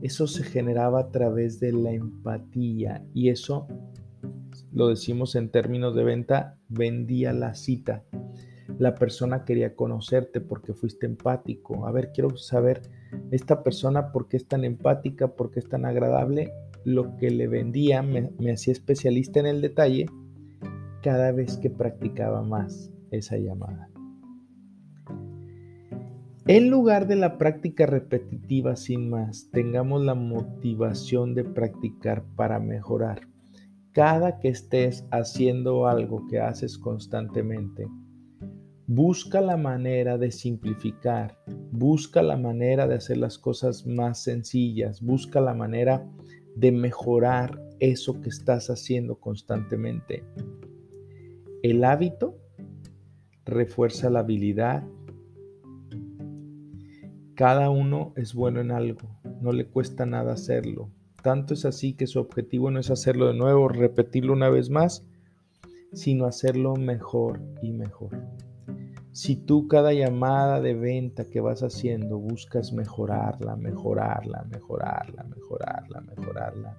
Eso 0.02 0.26
se 0.26 0.44
generaba 0.44 1.00
a 1.00 1.12
través 1.12 1.60
de 1.60 1.72
la 1.72 1.92
empatía 1.92 3.06
y 3.14 3.30
eso, 3.30 3.68
lo 4.74 4.88
decimos 4.88 5.36
en 5.36 5.50
términos 5.50 5.96
de 5.96 6.04
venta, 6.04 6.58
vendía 6.68 7.34
la 7.34 7.54
cita. 7.54 8.04
La 8.80 8.96
persona 8.96 9.46
quería 9.46 9.76
conocerte 9.76 10.42
porque 10.42 10.74
fuiste 10.74 11.06
empático. 11.06 11.86
A 11.86 11.92
ver, 11.92 12.12
quiero 12.12 12.36
saber 12.38 12.82
esta 13.30 13.62
persona 13.62 14.12
por 14.12 14.28
qué 14.28 14.38
es 14.38 14.48
tan 14.48 14.64
empática, 14.64 15.36
por 15.36 15.52
qué 15.52 15.60
es 15.60 15.70
tan 15.70 15.86
agradable 15.86 16.52
lo 16.84 17.16
que 17.18 17.30
le 17.30 17.48
vendía 17.48 18.02
me, 18.02 18.32
hacía 18.52 18.74
especialista 18.74 19.40
en 19.40 19.46
el 19.46 19.62
detalle 19.62 20.06
cada 21.02 21.32
vez 21.32 21.58
que 21.58 21.70
practicaba 21.70 22.42
más 22.44 22.92
esa 23.12 23.38
llamada. 23.38 23.90
En 26.48 26.70
lugar 26.70 27.08
de 27.08 27.16
la 27.16 27.38
práctica 27.38 27.86
repetitiva 27.86 28.76
sin 28.76 29.10
más, 29.10 29.50
tengamos 29.52 30.04
la 30.04 30.16
motivación 30.16 31.36
de 31.36 31.44
practicar 31.44 32.24
para 32.36 32.60
mejorar. 32.60 33.22
Cada 33.92 34.40
que 34.40 34.50
estés 34.50 35.06
haciendo 35.12 35.88
algo 35.88 36.26
que 36.28 36.40
haces 36.40 36.78
constantemente, 36.78 37.88
busca 38.88 39.40
la 39.40 39.56
manera 39.56 40.18
de 40.18 40.32
simplificar, 40.32 41.38
busca 41.72 42.22
la 42.22 42.38
manera 42.38 42.88
de 42.88 42.96
hacer 42.96 43.18
las 43.18 43.38
cosas 43.38 43.86
más 43.86 44.24
sencillas, 44.24 45.02
busca 45.02 45.40
la 45.40 45.54
manera 45.54 46.06
de 46.56 46.72
mejorar 46.72 47.62
eso 47.80 48.22
que 48.22 48.30
estás 48.30 48.70
haciendo 48.70 49.20
constantemente. 49.20 50.24
El 51.64 51.84
hábito 51.84 52.38
refuerza 53.46 54.10
la 54.10 54.20
habilidad. 54.20 54.84
Cada 57.36 57.70
uno 57.70 58.14
es 58.16 58.34
bueno 58.34 58.62
en 58.62 58.72
algo, 58.72 59.20
no 59.42 59.52
le 59.52 59.66
cuesta 59.68 60.06
nada 60.06 60.34
hacerlo. 60.34 60.92
Tanto 61.24 61.54
es 61.54 61.66
así 61.66 61.94
que 61.94 62.08
su 62.08 62.20
objetivo 62.20 62.72
no 62.72 62.80
es 62.80 62.90
hacerlo 62.90 63.28
de 63.28 63.36
nuevo, 63.36 63.68
repetirlo 63.68 64.34
una 64.34 64.50
vez 64.50 64.70
más, 64.70 65.06
sino 65.94 66.26
hacerlo 66.26 66.76
mejor 66.76 67.42
y 67.62 67.72
mejor. 67.72 68.18
Si 69.14 69.36
tú 69.36 69.68
cada 69.68 69.92
llamada 69.92 70.62
de 70.62 70.74
venta 70.74 71.26
que 71.26 71.42
vas 71.42 71.64
haciendo 71.64 72.18
buscas 72.18 72.72
mejorarla, 72.72 73.58
mejorarla, 73.58 74.46
mejorarla, 74.50 75.24
mejorarla, 75.24 76.02
mejorarla, 76.02 76.78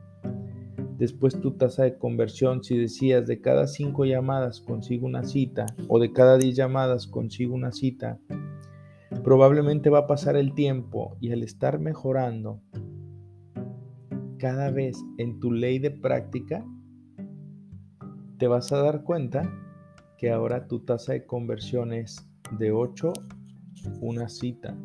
después 0.96 1.38
tu 1.42 1.50
tasa 1.58 1.82
de 1.82 1.98
conversión, 1.98 2.64
si 2.64 2.78
decías 2.78 3.26
de 3.26 3.42
cada 3.42 3.66
cinco 3.66 4.06
llamadas 4.06 4.62
consigo 4.62 5.06
una 5.06 5.24
cita 5.24 5.66
o 5.88 5.98
de 5.98 6.12
cada 6.14 6.38
diez 6.38 6.56
llamadas 6.56 7.06
consigo 7.06 7.54
una 7.54 7.70
cita, 7.70 8.18
probablemente 9.22 9.90
va 9.90 10.00
a 10.00 10.06
pasar 10.06 10.36
el 10.36 10.54
tiempo 10.54 11.18
y 11.20 11.32
al 11.32 11.42
estar 11.42 11.80
mejorando 11.80 12.62
cada 14.38 14.70
vez 14.70 14.96
en 15.18 15.38
tu 15.38 15.52
ley 15.52 15.78
de 15.78 15.90
práctica, 15.90 16.64
te 18.38 18.46
vas 18.48 18.72
a 18.72 18.78
dar 18.78 19.04
cuenta 19.04 19.52
que 20.22 20.30
ahora 20.30 20.68
tu 20.68 20.78
tasa 20.78 21.14
de 21.14 21.26
conversión 21.26 21.92
es 21.92 22.24
de 22.56 22.70
8, 22.70 23.12
una 24.00 24.28
cita, 24.28 24.78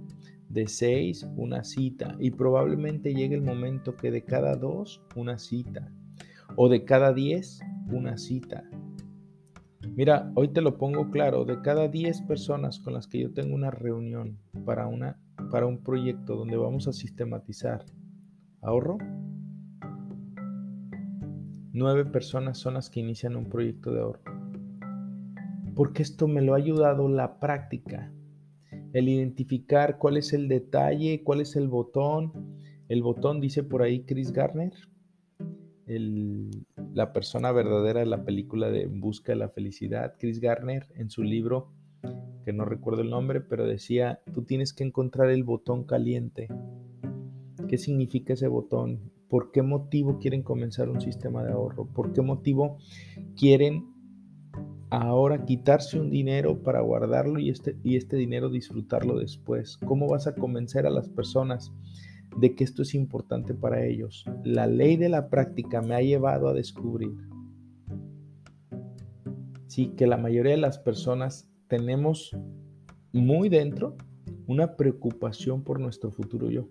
de 0.50 0.68
6, 0.68 1.28
una 1.36 1.64
cita, 1.64 2.16
y 2.18 2.32
probablemente 2.32 3.14
llegue 3.14 3.36
el 3.36 3.44
momento 3.44 3.96
que 3.96 4.10
de 4.10 4.24
cada 4.24 4.56
2, 4.56 5.00
una 5.16 5.38
cita, 5.38 5.92
o 6.56 6.70
de 6.70 6.86
cada 6.86 7.14
10, 7.14 7.60
una 7.92 8.18
cita. 8.18 8.64
Mira, 9.96 10.32
hoy 10.34 10.48
te 10.48 10.62
lo 10.62 10.80
pongo 10.80 11.12
claro, 11.12 11.46
de 11.46 11.62
cada 11.62 11.88
10 11.88 12.24
personas 12.24 12.80
con 12.80 12.96
las 12.96 13.06
que 13.06 13.20
yo 13.20 13.32
tengo 13.32 13.54
una 13.54 13.70
reunión 13.70 14.40
para, 14.66 14.88
una, 14.88 15.20
para 15.52 15.68
un 15.68 15.84
proyecto 15.84 16.36
donde 16.36 16.58
vamos 16.58 16.88
a 16.88 16.94
sistematizar 16.94 17.86
ahorro, 18.64 18.98
9 21.74 22.06
personas 22.06 22.58
son 22.58 22.74
las 22.74 22.90
que 22.90 23.02
inician 23.02 23.36
un 23.36 23.46
proyecto 23.46 23.92
de 23.92 24.02
ahorro 24.02 24.37
porque 25.78 26.02
esto 26.02 26.28
me 26.28 26.42
lo 26.42 26.56
ha 26.56 26.58
ayudado 26.58 27.08
la 27.08 27.40
práctica, 27.40 28.12
el 28.94 29.10
identificar 29.10 30.00
cuál 30.00 30.18
es 30.18 30.34
el 30.34 30.48
detalle, 30.48 31.22
cuál 31.24 31.40
es 31.40 31.56
el 31.56 31.68
botón. 31.68 32.34
El 32.90 33.04
botón 33.04 33.40
dice 33.40 33.62
por 33.62 33.84
ahí 33.84 34.02
Chris 34.02 34.32
Garner, 34.32 34.74
la 35.86 37.14
persona 37.14 37.52
verdadera 37.52 38.00
de 38.00 38.08
la 38.08 38.26
película 38.26 38.72
de 38.72 38.88
Busca 38.88 39.34
de 39.34 39.38
la 39.38 39.50
Felicidad. 39.50 40.16
Chris 40.18 40.40
Garner 40.40 40.88
en 40.96 41.12
su 41.12 41.22
libro, 41.22 41.72
que 42.44 42.54
no 42.54 42.66
recuerdo 42.66 43.04
el 43.04 43.12
nombre, 43.12 43.40
pero 43.40 43.68
decía, 43.68 44.22
tú 44.34 44.46
tienes 44.46 44.74
que 44.74 44.84
encontrar 44.84 45.30
el 45.30 45.44
botón 45.44 45.84
caliente. 45.84 46.48
¿Qué 47.68 47.78
significa 47.78 48.34
ese 48.34 48.48
botón? 48.48 49.12
¿Por 49.30 49.52
qué 49.52 49.62
motivo 49.62 50.18
quieren 50.18 50.42
comenzar 50.42 50.90
un 50.90 51.02
sistema 51.02 51.44
de 51.44 51.52
ahorro? 51.52 51.86
¿Por 51.86 52.14
qué 52.14 52.24
motivo 52.24 52.80
quieren 53.36 53.97
ahora 54.90 55.46
quitarse 55.46 56.00
un 56.00 56.10
dinero 56.10 56.62
para 56.64 56.82
guardarlo 56.82 57.40
y 57.40 57.50
este, 57.50 57.78
y 57.84 57.96
este 57.96 58.16
dinero 58.18 58.50
disfrutarlo 58.50 59.18
después? 59.20 59.78
¿Cómo 59.78 60.08
vas 60.08 60.28
a 60.28 60.36
convencer 60.36 60.86
a 60.86 60.92
las 60.92 61.10
personas 61.10 61.72
de 62.38 62.56
que 62.56 62.64
esto 62.64 62.82
es 62.82 62.96
importante 62.96 63.54
para 63.54 63.86
ellos? 63.86 64.26
La 64.44 64.68
ley 64.68 64.98
de 64.98 65.10
la 65.10 65.30
práctica 65.30 65.82
me 65.82 65.96
ha 65.96 66.02
llevado 66.02 66.48
a 66.48 66.54
descubrir 66.54 67.16
sí 69.78 69.94
que 69.96 70.08
la 70.08 70.18
mayoría 70.18 70.54
de 70.54 70.58
las 70.58 70.80
personas 70.80 71.48
tenemos 71.68 72.36
muy 73.14 73.48
dentro 73.48 73.96
una 74.48 74.76
preocupación 74.76 75.64
por 75.64 75.80
nuestro 75.80 76.10
futuro 76.10 76.50
yo. 76.50 76.70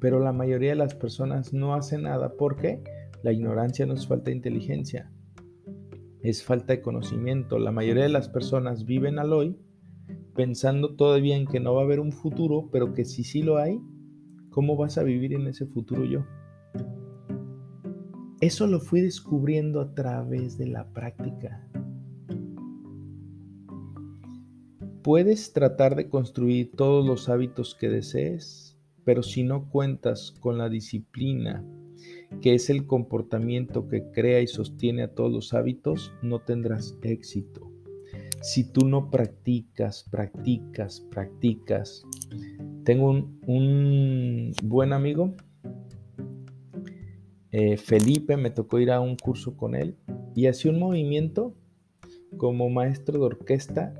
Pero 0.00 0.18
la 0.18 0.32
mayoría 0.32 0.70
de 0.70 0.76
las 0.76 0.96
personas 0.96 1.52
no 1.52 1.74
hace 1.74 1.98
nada 1.98 2.32
porque 2.36 2.82
la 3.22 3.30
ignorancia 3.30 3.86
no 3.86 3.94
es 3.94 4.08
falta 4.08 4.32
inteligencia, 4.32 5.08
es 6.24 6.42
falta 6.42 6.72
de 6.72 6.80
conocimiento. 6.80 7.58
La 7.58 7.70
mayoría 7.70 8.04
de 8.04 8.08
las 8.08 8.30
personas 8.30 8.86
viven 8.86 9.18
al 9.18 9.32
hoy 9.32 9.58
pensando 10.34 10.96
todavía 10.96 11.36
en 11.36 11.46
que 11.46 11.60
no 11.60 11.74
va 11.74 11.82
a 11.82 11.84
haber 11.84 12.00
un 12.00 12.12
futuro, 12.12 12.70
pero 12.72 12.94
que 12.94 13.04
si 13.04 13.24
sí 13.24 13.42
lo 13.42 13.58
hay, 13.58 13.78
¿cómo 14.50 14.74
vas 14.76 14.96
a 14.96 15.02
vivir 15.02 15.34
en 15.34 15.46
ese 15.46 15.66
futuro 15.66 16.04
yo? 16.04 16.24
Eso 18.40 18.66
lo 18.66 18.80
fui 18.80 19.02
descubriendo 19.02 19.82
a 19.82 19.94
través 19.94 20.56
de 20.56 20.66
la 20.66 20.88
práctica. 20.92 21.68
Puedes 25.02 25.52
tratar 25.52 25.94
de 25.94 26.08
construir 26.08 26.72
todos 26.72 27.06
los 27.06 27.28
hábitos 27.28 27.74
que 27.74 27.90
desees, 27.90 28.78
pero 29.04 29.22
si 29.22 29.42
no 29.42 29.68
cuentas 29.68 30.34
con 30.40 30.56
la 30.56 30.70
disciplina, 30.70 31.62
que 32.40 32.54
es 32.54 32.70
el 32.70 32.86
comportamiento 32.86 33.88
que 33.88 34.10
crea 34.10 34.40
y 34.40 34.46
sostiene 34.46 35.02
a 35.02 35.14
todos 35.14 35.32
los 35.32 35.54
hábitos, 35.54 36.12
no 36.22 36.40
tendrás 36.40 36.96
éxito. 37.02 37.70
Si 38.42 38.64
tú 38.64 38.86
no 38.86 39.10
practicas, 39.10 40.04
practicas, 40.10 41.00
practicas. 41.10 42.04
Tengo 42.84 43.26
un, 43.46 44.52
buen 44.62 44.92
amigo, 44.92 45.34
eh, 47.50 47.76
Felipe, 47.78 48.36
me 48.36 48.50
tocó 48.50 48.78
ir 48.78 48.90
a 48.90 49.00
un 49.00 49.16
curso 49.16 49.56
con 49.56 49.74
él 49.74 49.96
y 50.34 50.46
hacía 50.46 50.70
un 50.70 50.78
movimiento 50.78 51.54
como 52.36 52.68
maestro 52.68 53.18
de 53.18 53.24
orquesta 53.24 53.94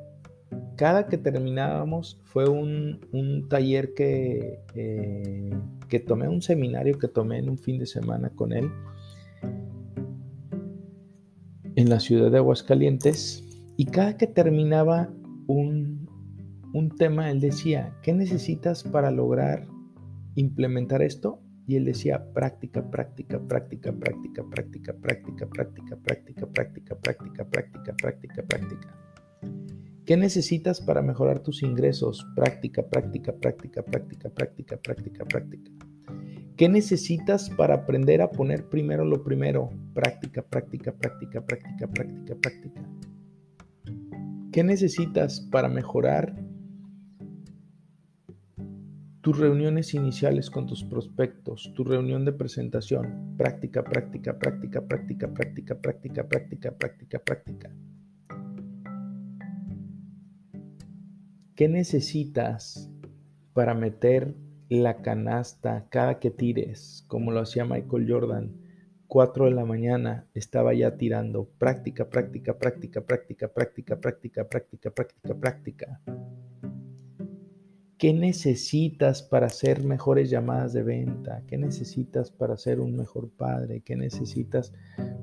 cada 0.77 1.07
que 1.07 1.19
terminábamos 1.19 2.21
fue 2.25 2.49
un, 2.49 3.47
taller 3.49 3.95
que, 3.95 4.61
eh, 4.75 5.51
que 5.89 6.01
tomé, 6.01 6.29
un 6.29 6.43
seminario 6.43 6.99
que 6.99 7.09
tomé 7.09 7.39
en 7.39 7.49
un 7.49 7.59
fin 7.59 7.79
de 7.79 7.87
semana 7.87 8.31
con 8.31 8.53
él 8.53 8.71
en 11.77 11.91
la 11.91 12.01
ciudad 12.01 12.31
de 12.31 12.39
Aguascalientes 12.39 13.45
y 13.77 13.87
cada 13.87 14.17
que 14.17 14.27
terminaba 14.27 15.11
un, 15.47 16.09
un 16.73 16.91
tema, 16.91 17.31
él 17.31 17.41
decía, 17.41 17.95
¿qué 18.03 18.13
necesitas 18.13 18.83
para 18.85 19.11
lograr 19.11 19.67
implementar 20.35 21.03
esto? 21.03 21.41
Y 21.67 21.77
él 21.77 21.85
decía, 21.85 22.33
práctica, 22.33 22.91
práctica, 22.91 23.41
práctica, 23.41 23.93
práctica, 23.93 24.43
práctica, 24.43 24.93
práctica, 24.93 25.47
práctica, 25.47 25.97
práctica, 25.97 26.47
práctica, 26.47 26.97
práctica, 26.97 27.45
práctica, 27.45 27.95
práctica, 27.97 28.43
práctica. 28.43 29.74
¿Qué 30.07 30.19
necesitas 30.19 30.83
para 30.83 31.01
mejorar 31.01 31.41
tus 31.41 31.63
ingresos? 31.63 32.27
Práctica, 32.37 32.83
práctica, 32.83 33.33
práctica, 33.33 33.83
práctica, 33.83 34.29
práctica, 34.29 34.77
práctica, 34.77 35.25
práctica. 35.25 35.71
¿Qué 36.59 36.69
necesitas 36.69 37.49
para 37.49 37.77
aprender 37.77 38.21
a 38.21 38.31
poner 38.31 38.69
primero 38.69 39.07
lo 39.07 39.25
primero? 39.25 39.71
Práctica, 39.95 40.43
práctica, 40.43 40.93
práctica, 40.93 41.41
práctica, 41.41 41.87
práctica, 41.89 42.35
práctica. 42.37 42.83
¿Qué 44.53 44.63
necesitas 44.63 45.41
para 45.41 45.69
mejorar 45.69 46.37
tus 49.23 49.39
reuniones 49.39 49.95
iniciales 49.95 50.51
con 50.51 50.67
tus 50.67 50.85
prospectos, 50.85 51.73
tu 51.75 51.83
reunión 51.83 52.27
de 52.27 52.33
presentación? 52.33 53.37
Práctica, 53.39 53.83
práctica, 53.83 54.39
práctica, 54.39 54.87
práctica, 54.87 55.29
práctica, 55.33 55.75
práctica, 55.81 56.29
práctica, 56.29 56.73
práctica, 56.73 57.19
práctica. 57.19 57.75
¿Qué 61.57 61.69
necesitas 61.69 62.91
para 63.53 63.75
meter 63.75 64.35
la 64.69 65.03
canasta 65.03 65.87
cada 65.89 66.19
que 66.19 66.33
tires, 66.33 67.05
como 67.07 67.31
lo 67.31 67.39
hacía 67.39 67.65
Michael 67.65 68.11
Jordan? 68.11 68.57
4 69.07 69.45
de 69.45 69.51
la 69.53 69.65
mañana 69.65 70.27
estaba 70.35 70.75
ya 70.75 70.97
tirando. 70.97 71.49
Práctica, 71.59 72.11
práctica, 72.11 72.59
práctica, 72.59 73.03
práctica, 73.07 73.47
práctica, 73.47 74.01
práctica, 74.01 74.49
práctica, 74.49 74.91
práctica, 74.91 75.35
práctica. 75.37 76.01
¿Qué 78.05 78.13
necesitas 78.13 79.23
para 79.23 79.47
hacer 79.47 79.83
mejores 79.83 80.29
llamadas 80.29 80.75
de 80.75 80.83
venta? 80.83 81.43
¿Qué 81.47 81.57
necesitas 81.57 82.31
para 82.31 82.59
ser 82.59 82.79
un 82.79 82.95
mejor 82.95 83.31
padre? 83.31 83.81
¿Qué 83.81 83.97
necesitas 83.97 84.75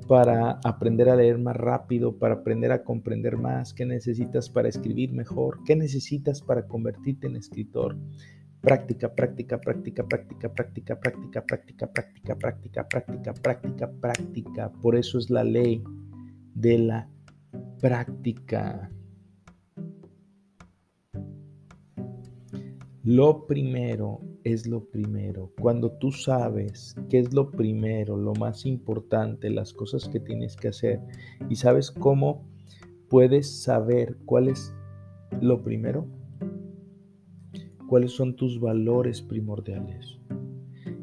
para 0.08 0.58
aprender 0.64 1.08
a 1.08 1.14
leer 1.14 1.38
más 1.38 1.54
rápido, 1.54 2.18
para 2.18 2.34
aprender 2.34 2.72
a 2.72 2.82
comprender 2.82 3.36
más? 3.36 3.72
¿Qué 3.72 3.86
necesitas 3.86 4.50
para 4.50 4.68
escribir 4.68 5.12
mejor? 5.12 5.60
¿Qué 5.64 5.76
necesitas 5.76 6.42
para 6.42 6.66
convertirte 6.66 7.28
en 7.28 7.36
escritor? 7.36 7.96
Práctica, 8.60 9.14
práctica, 9.14 9.60
práctica, 9.60 10.04
práctica, 10.04 10.52
práctica, 10.52 10.98
práctica, 10.98 11.46
práctica, 11.46 11.86
práctica, 11.86 12.34
práctica, 12.36 12.88
práctica, 12.88 13.32
práctica, 13.32 13.92
práctica. 13.92 14.72
Por 14.82 14.96
eso 14.96 15.18
es 15.18 15.30
la 15.30 15.44
ley 15.44 15.84
de 16.56 16.78
la 16.78 17.08
práctica. 17.80 18.90
Lo 23.04 23.46
primero 23.48 24.20
es 24.44 24.68
lo 24.68 24.84
primero. 24.84 25.50
Cuando 25.60 25.90
tú 25.90 26.12
sabes 26.12 26.94
qué 27.10 27.18
es 27.18 27.34
lo 27.34 27.50
primero, 27.50 28.16
lo 28.16 28.32
más 28.34 28.64
importante, 28.64 29.50
las 29.50 29.72
cosas 29.72 30.08
que 30.08 30.20
tienes 30.20 30.54
que 30.54 30.68
hacer 30.68 31.00
y 31.50 31.56
sabes 31.56 31.90
cómo 31.90 32.46
puedes 33.08 33.60
saber 33.60 34.18
cuál 34.24 34.46
es 34.46 34.72
lo 35.40 35.64
primero, 35.64 36.06
cuáles 37.88 38.12
son 38.12 38.36
tus 38.36 38.60
valores 38.60 39.20
primordiales, 39.20 40.20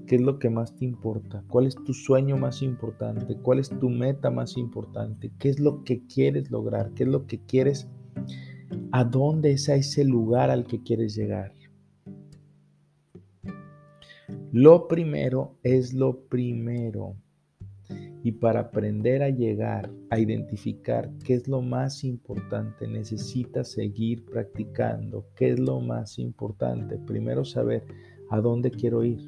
qué 0.07 0.15
es 0.15 0.21
lo 0.21 0.39
que 0.39 0.49
más 0.49 0.73
te 0.77 0.85
importa, 0.85 1.43
cuál 1.49 1.67
es 1.67 1.75
tu 1.75 1.93
sueño 1.93 2.38
más 2.38 2.62
importante, 2.62 3.35
cuál 3.35 3.59
es 3.59 3.69
tu 3.77 3.89
meta 3.89 4.31
más 4.31 4.55
importante, 4.55 5.33
qué 5.38 5.49
es 5.49 5.59
lo 5.59 5.83
que 5.83 6.05
quieres 6.07 6.49
lograr, 6.49 6.93
qué 6.93 7.03
es 7.03 7.09
lo 7.09 7.27
que 7.27 7.41
quieres, 7.41 7.89
a 8.93 9.03
dónde 9.03 9.51
es 9.51 9.67
a 9.67 9.75
ese 9.75 10.05
lugar 10.05 10.49
al 10.49 10.65
que 10.65 10.81
quieres 10.81 11.13
llegar. 11.13 11.59
Lo 14.51 14.88
primero 14.88 15.59
es 15.62 15.93
lo 15.93 16.21
primero. 16.27 17.15
Y 18.23 18.31
para 18.31 18.62
aprender 18.62 19.21
a 19.21 19.29
llegar 19.29 19.91
a 20.09 20.19
identificar 20.19 21.12
qué 21.23 21.35
es 21.35 21.47
lo 21.47 21.62
más 21.62 22.03
importante, 22.03 22.88
necesitas 22.88 23.71
seguir 23.71 24.25
practicando. 24.25 25.27
¿Qué 25.35 25.51
es 25.51 25.59
lo 25.59 25.79
más 25.81 26.17
importante? 26.17 26.97
Primero 26.97 27.45
saber 27.45 27.85
a 28.31 28.41
dónde 28.41 28.71
quiero 28.71 29.03
ir. 29.03 29.19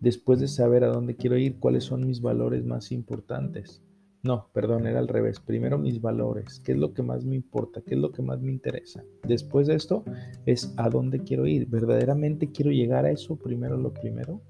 Después 0.00 0.40
de 0.40 0.48
saber 0.48 0.82
a 0.82 0.88
dónde 0.88 1.14
quiero 1.14 1.38
ir, 1.38 1.60
cuáles 1.60 1.84
son 1.84 2.04
mis 2.04 2.20
valores 2.20 2.64
más 2.64 2.90
importantes. 2.90 3.80
No, 4.24 4.48
perdón, 4.52 4.86
era 4.86 5.00
al 5.00 5.08
revés. 5.08 5.40
Primero 5.40 5.78
mis 5.78 6.00
valores, 6.00 6.60
qué 6.60 6.72
es 6.72 6.78
lo 6.78 6.94
que 6.94 7.02
más 7.02 7.24
me 7.24 7.34
importa, 7.34 7.82
qué 7.84 7.94
es 7.94 8.00
lo 8.00 8.12
que 8.12 8.22
más 8.22 8.40
me 8.40 8.52
interesa. 8.52 9.02
Después 9.26 9.66
de 9.66 9.74
esto 9.74 10.04
es 10.46 10.72
a 10.76 10.88
dónde 10.88 11.24
quiero 11.24 11.44
ir. 11.44 11.66
¿Verdaderamente 11.66 12.52
quiero 12.52 12.70
llegar 12.70 13.04
a 13.04 13.10
eso 13.10 13.34
primero 13.34 13.76
lo 13.76 13.92
primero? 13.92 14.40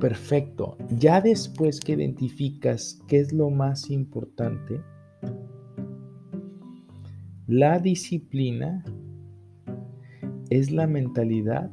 Perfecto. 0.00 0.78
Ya 0.96 1.20
después 1.20 1.78
que 1.78 1.92
identificas 1.92 3.02
qué 3.06 3.18
es 3.18 3.34
lo 3.34 3.50
más 3.50 3.90
importante, 3.90 4.80
la 7.46 7.78
disciplina 7.78 8.82
es 10.50 10.72
la 10.72 10.88
mentalidad 10.88 11.70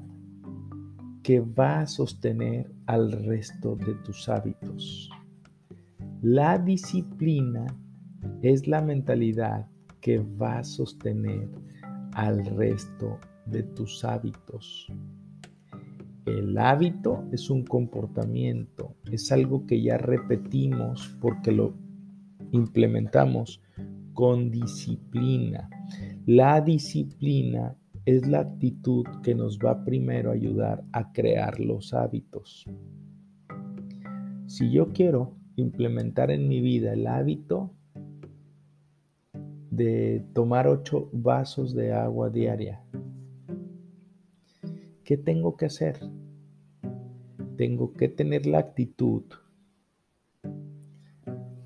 que 1.24 1.40
va 1.40 1.82
a 1.82 1.88
sostener 1.88 2.72
al 2.86 3.12
resto 3.12 3.76
de 3.76 3.96
tus 4.06 4.30
hábitos. 4.30 5.10
La 6.22 6.60
disciplina 6.60 7.66
es 8.44 8.68
la 8.68 8.82
mentalidad 8.82 9.68
que 10.00 10.20
va 10.20 10.60
a 10.60 10.64
sostener 10.64 11.50
al 12.14 12.46
resto 12.46 13.20
de 13.48 13.64
tus 13.64 14.06
hábitos. 14.06 14.88
El 16.28 16.56
hábito 16.58 17.24
es 17.32 17.50
un 17.50 17.64
comportamiento, 17.64 18.96
es 19.12 19.32
algo 19.32 19.66
que 19.66 19.82
ya 19.82 19.98
repetimos 19.98 21.18
porque 21.20 21.52
lo 21.52 21.74
implementamos 22.52 23.60
con 24.14 24.52
disciplina. 24.52 25.68
La 26.26 26.62
disciplina 26.62 27.76
es 28.08 28.26
la 28.26 28.40
actitud 28.40 29.06
que 29.22 29.36
nos 29.36 29.60
va 29.60 29.84
primero 29.84 30.30
a 30.30 30.34
ayudar 30.34 30.82
a 30.94 31.12
crear 31.12 31.60
los 31.60 31.94
hábitos. 31.94 32.66
Si 34.46 34.72
yo 34.72 34.94
quiero 34.94 35.36
implementar 35.58 36.32
en 36.32 36.48
mi 36.48 36.62
vida 36.62 36.94
el 36.94 37.06
hábito 37.06 37.74
de 39.72 40.26
tomar 40.32 40.70
ocho 40.70 41.10
vasos 41.12 41.76
de 41.76 41.92
agua 41.92 42.30
diaria, 42.30 42.82
¿qué 45.04 45.18
tengo 45.18 45.58
que 45.58 45.66
hacer? 45.66 46.00
Tengo 47.58 47.92
que 47.92 48.08
tener 48.08 48.46
la 48.46 48.60
actitud 48.60 49.24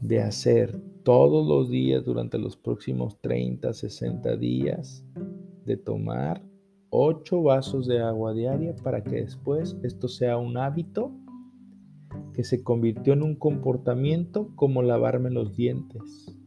de 0.01 0.21
hacer 0.21 0.81
todos 1.03 1.47
los 1.47 1.69
días 1.69 2.03
durante 2.03 2.39
los 2.39 2.57
próximos 2.57 3.21
30, 3.21 3.71
60 3.75 4.37
días, 4.37 5.05
de 5.65 5.77
tomar 5.77 6.43
8 6.89 7.41
vasos 7.41 7.87
de 7.87 8.01
agua 8.01 8.33
diaria 8.33 8.75
para 8.75 9.03
que 9.03 9.17
después 9.17 9.77
esto 9.83 10.07
sea 10.07 10.37
un 10.37 10.57
hábito 10.57 11.11
que 12.33 12.43
se 12.43 12.63
convirtió 12.63 13.13
en 13.13 13.23
un 13.23 13.35
comportamiento 13.35 14.53
como 14.55 14.81
lavarme 14.81 15.31
los 15.31 15.55
dientes. 15.55 16.37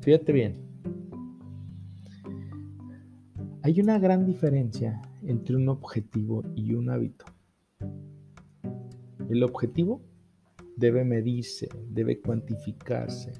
Fíjate 0.00 0.32
bien. 0.32 0.62
Hay 3.62 3.80
una 3.80 4.00
gran 4.00 4.26
diferencia 4.26 5.00
entre 5.22 5.54
un 5.54 5.68
objetivo 5.68 6.42
y 6.56 6.74
un 6.74 6.90
hábito. 6.90 7.24
El 9.28 9.44
objetivo 9.44 10.02
debe 10.76 11.04
medirse, 11.04 11.68
debe 11.88 12.20
cuantificarse, 12.20 13.32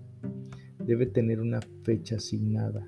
debe 0.79 1.07
tener 1.07 1.40
una 1.40 1.61
fecha 1.83 2.16
asignada. 2.16 2.87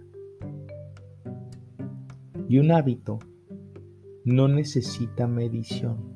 Y 2.49 2.59
un 2.59 2.71
hábito 2.73 3.19
no 4.25 4.49
necesita 4.49 5.27
medición, 5.27 6.15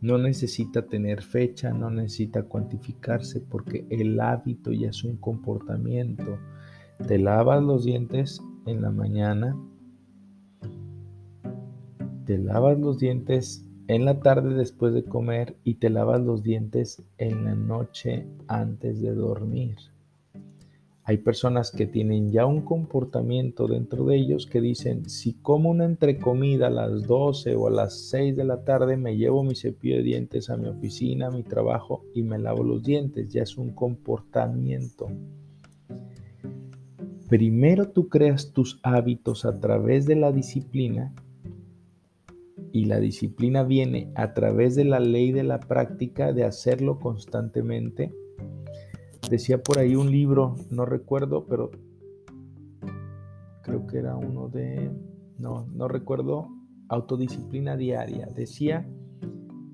no 0.00 0.18
necesita 0.18 0.86
tener 0.86 1.22
fecha, 1.22 1.72
no 1.72 1.90
necesita 1.90 2.44
cuantificarse 2.44 3.40
porque 3.40 3.86
el 3.90 4.20
hábito 4.20 4.72
ya 4.72 4.90
es 4.90 5.02
un 5.04 5.16
comportamiento. 5.16 6.38
Te 7.06 7.18
lavas 7.18 7.62
los 7.62 7.84
dientes 7.84 8.40
en 8.66 8.82
la 8.82 8.90
mañana, 8.90 9.56
te 12.24 12.38
lavas 12.38 12.78
los 12.78 12.98
dientes 12.98 13.65
en 13.88 14.04
la 14.04 14.20
tarde 14.20 14.54
después 14.54 14.92
de 14.94 15.04
comer 15.04 15.56
y 15.62 15.74
te 15.74 15.90
lavas 15.90 16.20
los 16.20 16.42
dientes 16.42 17.02
en 17.18 17.44
la 17.44 17.54
noche 17.54 18.26
antes 18.48 19.00
de 19.00 19.14
dormir. 19.14 19.76
Hay 21.08 21.18
personas 21.18 21.70
que 21.70 21.86
tienen 21.86 22.32
ya 22.32 22.46
un 22.46 22.62
comportamiento 22.62 23.68
dentro 23.68 24.06
de 24.06 24.16
ellos 24.16 24.46
que 24.46 24.60
dicen, 24.60 25.08
si 25.08 25.34
como 25.34 25.70
una 25.70 25.84
entrecomida 25.84 26.66
a 26.66 26.70
las 26.70 27.06
12 27.06 27.54
o 27.54 27.68
a 27.68 27.70
las 27.70 28.08
6 28.08 28.34
de 28.34 28.42
la 28.42 28.64
tarde, 28.64 28.96
me 28.96 29.16
llevo 29.16 29.44
mi 29.44 29.54
cepillo 29.54 29.98
de 29.98 30.02
dientes 30.02 30.50
a 30.50 30.56
mi 30.56 30.66
oficina, 30.66 31.28
a 31.28 31.30
mi 31.30 31.44
trabajo 31.44 32.04
y 32.12 32.24
me 32.24 32.40
lavo 32.40 32.64
los 32.64 32.82
dientes. 32.82 33.32
Ya 33.32 33.42
es 33.42 33.56
un 33.56 33.70
comportamiento. 33.70 35.06
Primero 37.28 37.90
tú 37.90 38.08
creas 38.08 38.52
tus 38.52 38.80
hábitos 38.82 39.44
a 39.44 39.60
través 39.60 40.06
de 40.06 40.16
la 40.16 40.32
disciplina 40.32 41.14
y 42.76 42.84
la 42.84 43.00
disciplina 43.00 43.62
viene 43.62 44.12
a 44.14 44.34
través 44.34 44.74
de 44.74 44.84
la 44.84 45.00
ley 45.00 45.32
de 45.32 45.44
la 45.44 45.60
práctica 45.60 46.32
de 46.32 46.44
hacerlo 46.44 46.98
constantemente 46.98 48.12
Decía 49.30 49.60
por 49.60 49.80
ahí 49.80 49.96
un 49.96 50.12
libro, 50.12 50.54
no 50.70 50.86
recuerdo, 50.86 51.46
pero 51.46 51.72
creo 53.62 53.84
que 53.88 53.98
era 53.98 54.14
uno 54.14 54.48
de, 54.48 54.92
no, 55.36 55.66
no 55.74 55.88
recuerdo, 55.88 56.48
autodisciplina 56.88 57.76
diaria. 57.76 58.26
Decía 58.26 58.88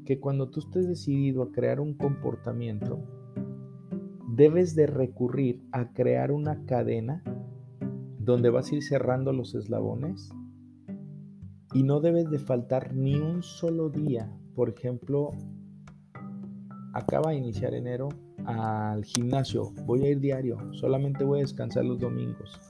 que 0.07 0.19
cuando 0.21 0.49
tú 0.49 0.61
estés 0.61 0.89
decidido 0.89 1.43
a 1.43 1.53
crear 1.53 1.81
un 1.81 1.93
comportamiento, 1.93 3.05
debes 4.29 4.75
de 4.75 4.87
recurrir 4.87 5.63
a 5.71 5.93
crear 5.93 6.33
una 6.33 6.65
cadena 6.65 7.23
donde 8.19 8.49
vas 8.49 8.73
a 8.73 8.77
ir 8.77 8.83
cerrando 8.83 9.35
los 9.35 9.55
eslabones 9.55 10.31
y 11.75 11.83
no 11.83 12.01
debes 12.01 12.31
de 12.31 12.39
faltar 12.39 12.95
ni 12.95 13.17
un 13.17 13.43
solo 13.43 13.89
día. 13.89 14.31
Por 14.55 14.69
ejemplo, 14.69 15.31
acaba 16.93 17.31
de 17.31 17.39
iniciar 17.39 17.75
enero, 17.75 18.09
al 18.45 19.05
gimnasio, 19.05 19.73
voy 19.87 20.05
a 20.05 20.11
ir 20.11 20.21
diario, 20.21 20.59
solamente 20.73 21.25
voy 21.25 21.39
a 21.39 21.43
descansar 21.43 21.85
los 21.85 21.99
domingos. 21.99 22.61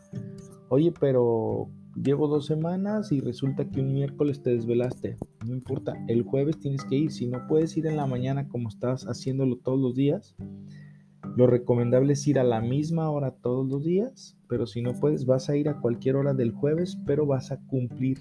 Oye, 0.68 0.92
pero 0.98 1.68
llevo 1.96 2.28
dos 2.28 2.46
semanas 2.46 3.12
y 3.12 3.20
resulta 3.20 3.68
que 3.68 3.80
un 3.80 3.92
miércoles 3.92 4.42
te 4.42 4.50
desvelaste. 4.50 5.16
No 5.46 5.54
importa, 5.54 5.94
el 6.08 6.22
jueves 6.22 6.58
tienes 6.58 6.84
que 6.84 6.96
ir. 6.96 7.12
Si 7.12 7.26
no 7.26 7.46
puedes 7.46 7.76
ir 7.76 7.86
en 7.86 7.96
la 7.96 8.06
mañana 8.06 8.48
como 8.48 8.68
estás 8.68 9.04
haciéndolo 9.04 9.56
todos 9.58 9.78
los 9.78 9.94
días, 9.94 10.36
lo 11.36 11.46
recomendable 11.46 12.12
es 12.12 12.26
ir 12.28 12.38
a 12.38 12.44
la 12.44 12.60
misma 12.60 13.10
hora 13.10 13.32
todos 13.32 13.66
los 13.66 13.84
días, 13.84 14.36
pero 14.48 14.66
si 14.66 14.82
no 14.82 14.92
puedes, 15.00 15.24
vas 15.24 15.48
a 15.48 15.56
ir 15.56 15.68
a 15.68 15.80
cualquier 15.80 16.16
hora 16.16 16.34
del 16.34 16.52
jueves, 16.52 16.98
pero 17.06 17.26
vas 17.26 17.50
a 17.52 17.60
cumplir 17.66 18.18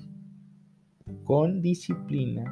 con 1.24 1.62
disciplina, 1.62 2.44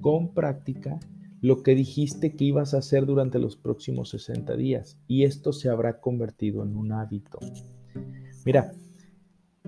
con 0.00 0.34
práctica 0.34 0.98
lo 1.40 1.62
que 1.62 1.74
dijiste 1.74 2.36
que 2.36 2.44
ibas 2.44 2.72
a 2.72 2.78
hacer 2.78 3.04
durante 3.04 3.38
los 3.38 3.56
próximos 3.56 4.10
60 4.10 4.56
días 4.56 4.98
y 5.08 5.24
esto 5.24 5.52
se 5.52 5.68
habrá 5.68 6.00
convertido 6.00 6.62
en 6.62 6.76
un 6.76 6.92
hábito. 6.92 7.40
Mira, 8.44 8.72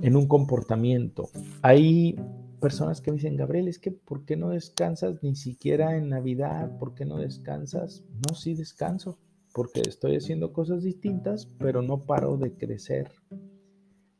en 0.00 0.16
un 0.16 0.26
comportamiento. 0.26 1.28
Hay 1.62 2.16
personas 2.60 3.00
que 3.00 3.10
me 3.10 3.16
dicen, 3.16 3.36
Gabriel, 3.36 3.68
es 3.68 3.78
que 3.78 3.90
¿por 3.90 4.24
qué 4.24 4.36
no 4.36 4.50
descansas 4.50 5.22
ni 5.22 5.34
siquiera 5.34 5.96
en 5.96 6.08
Navidad? 6.08 6.78
¿Por 6.78 6.94
qué 6.94 7.04
no 7.04 7.18
descansas? 7.18 8.04
No, 8.26 8.34
sí 8.34 8.54
descanso, 8.54 9.18
porque 9.52 9.80
estoy 9.80 10.16
haciendo 10.16 10.52
cosas 10.52 10.82
distintas, 10.82 11.46
pero 11.58 11.82
no 11.82 11.98
paro 11.98 12.36
de 12.36 12.54
crecer 12.54 13.10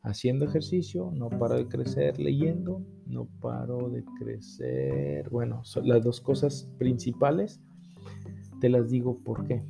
haciendo 0.05 0.45
ejercicio, 0.45 1.11
no 1.15 1.31
paro 1.31 1.57
de 1.57 1.67
crecer 1.67 2.21
leyendo, 2.21 2.83
no 3.07 3.27
paro 3.41 3.89
de 3.89 4.05
crecer. 4.21 5.29
Bueno, 5.31 5.65
son 5.65 5.89
las 5.89 6.05
dos 6.05 6.21
cosas 6.21 6.71
principales. 6.79 7.61
Te 8.61 8.69
las 8.69 8.91
digo 8.91 9.19
por 9.25 9.47
qué. 9.47 9.65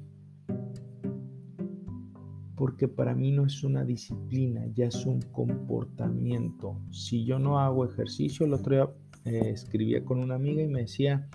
Porque 2.57 2.89
para 2.89 3.15
mí 3.15 3.31
no 3.31 3.47
es 3.47 3.63
una 3.63 3.85
disciplina, 3.85 4.67
ya 4.75 4.87
es 4.87 5.07
un 5.07 5.21
comportamiento. 5.23 6.81
Si 6.91 7.25
yo 7.25 7.39
no 7.39 7.61
hago 7.61 7.85
ejercicio, 7.85 8.45
el 8.45 8.55
otro 8.55 8.75
día 8.75 9.33
eh, 9.33 9.51
escribía 9.51 10.05
con 10.05 10.19
una 10.19 10.35
amiga 10.35 10.63
y 10.63 10.69
me 10.69 10.81
decía, 10.81 11.29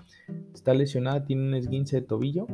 está 0.54 0.74
lesionada, 0.74 1.24
tiene 1.24 1.48
un 1.48 1.54
esguince 1.54 2.00
de 2.00 2.06
tobillo. 2.06 2.46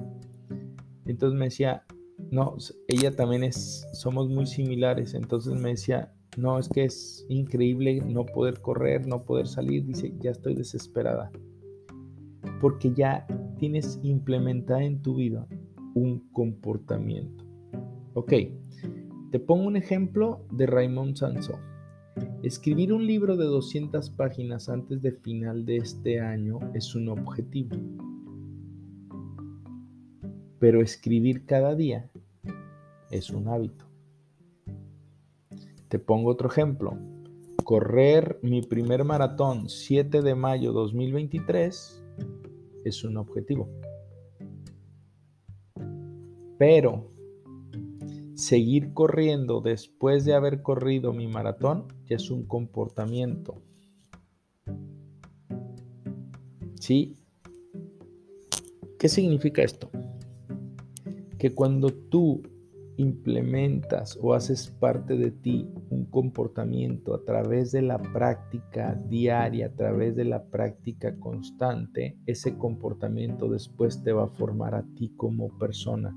Entonces 1.06 1.38
me 1.38 1.46
decía, 1.46 1.84
no, 2.30 2.56
ella 2.86 3.14
también 3.14 3.42
es, 3.44 3.86
somos 3.92 4.28
muy 4.28 4.46
similares. 4.46 5.14
Entonces 5.14 5.54
me 5.60 5.70
decía, 5.70 6.12
no, 6.36 6.58
es 6.58 6.68
que 6.68 6.84
es 6.84 7.24
increíble 7.28 8.02
no 8.06 8.26
poder 8.26 8.60
correr, 8.60 9.06
no 9.06 9.24
poder 9.24 9.46
salir. 9.46 9.86
Dice, 9.86 10.12
ya 10.20 10.30
estoy 10.30 10.54
desesperada. 10.54 11.30
Porque 12.60 12.92
ya 12.92 13.26
tienes 13.58 13.98
implementada 14.02 14.84
en 14.84 15.00
tu 15.00 15.16
vida 15.16 15.46
un 15.94 16.20
comportamiento. 16.32 17.44
Ok, 18.12 18.32
te 19.30 19.40
pongo 19.40 19.66
un 19.66 19.76
ejemplo 19.76 20.46
de 20.52 20.66
Raymond 20.66 21.16
Sansó. 21.16 21.58
Escribir 22.42 22.92
un 22.92 23.06
libro 23.06 23.36
de 23.36 23.44
200 23.44 24.10
páginas 24.10 24.68
antes 24.68 25.02
de 25.02 25.12
final 25.12 25.64
de 25.64 25.78
este 25.78 26.20
año 26.20 26.60
es 26.74 26.94
un 26.94 27.08
objetivo. 27.08 27.76
Pero 30.58 30.82
escribir 30.82 31.46
cada 31.46 31.74
día 31.74 32.10
es 33.10 33.30
un 33.30 33.48
hábito. 33.48 33.85
Te 35.88 35.98
pongo 36.00 36.30
otro 36.30 36.48
ejemplo. 36.48 36.98
Correr 37.62 38.38
mi 38.42 38.62
primer 38.62 39.04
maratón 39.04 39.68
7 39.68 40.22
de 40.22 40.34
mayo 40.34 40.72
2023 40.72 42.02
es 42.84 43.04
un 43.04 43.16
objetivo. 43.16 43.68
Pero 46.58 47.12
seguir 48.34 48.92
corriendo 48.94 49.60
después 49.60 50.24
de 50.24 50.34
haber 50.34 50.62
corrido 50.62 51.12
mi 51.12 51.28
maratón 51.28 51.86
ya 52.06 52.16
es 52.16 52.30
un 52.30 52.44
comportamiento. 52.46 53.62
¿Sí? 56.80 57.16
¿Qué 58.98 59.08
significa 59.08 59.62
esto? 59.62 59.90
Que 61.38 61.54
cuando 61.54 61.90
tú 61.90 62.42
implementas 62.96 64.18
o 64.20 64.34
haces 64.34 64.70
parte 64.70 65.16
de 65.16 65.30
ti 65.30 65.68
un 65.90 66.06
comportamiento 66.06 67.14
a 67.14 67.24
través 67.24 67.72
de 67.72 67.82
la 67.82 67.98
práctica 67.98 68.94
diaria, 68.94 69.66
a 69.66 69.74
través 69.74 70.16
de 70.16 70.24
la 70.24 70.44
práctica 70.44 71.18
constante, 71.18 72.16
ese 72.26 72.56
comportamiento 72.56 73.48
después 73.48 74.02
te 74.02 74.12
va 74.12 74.24
a 74.24 74.28
formar 74.28 74.74
a 74.74 74.84
ti 74.94 75.12
como 75.16 75.56
persona. 75.58 76.16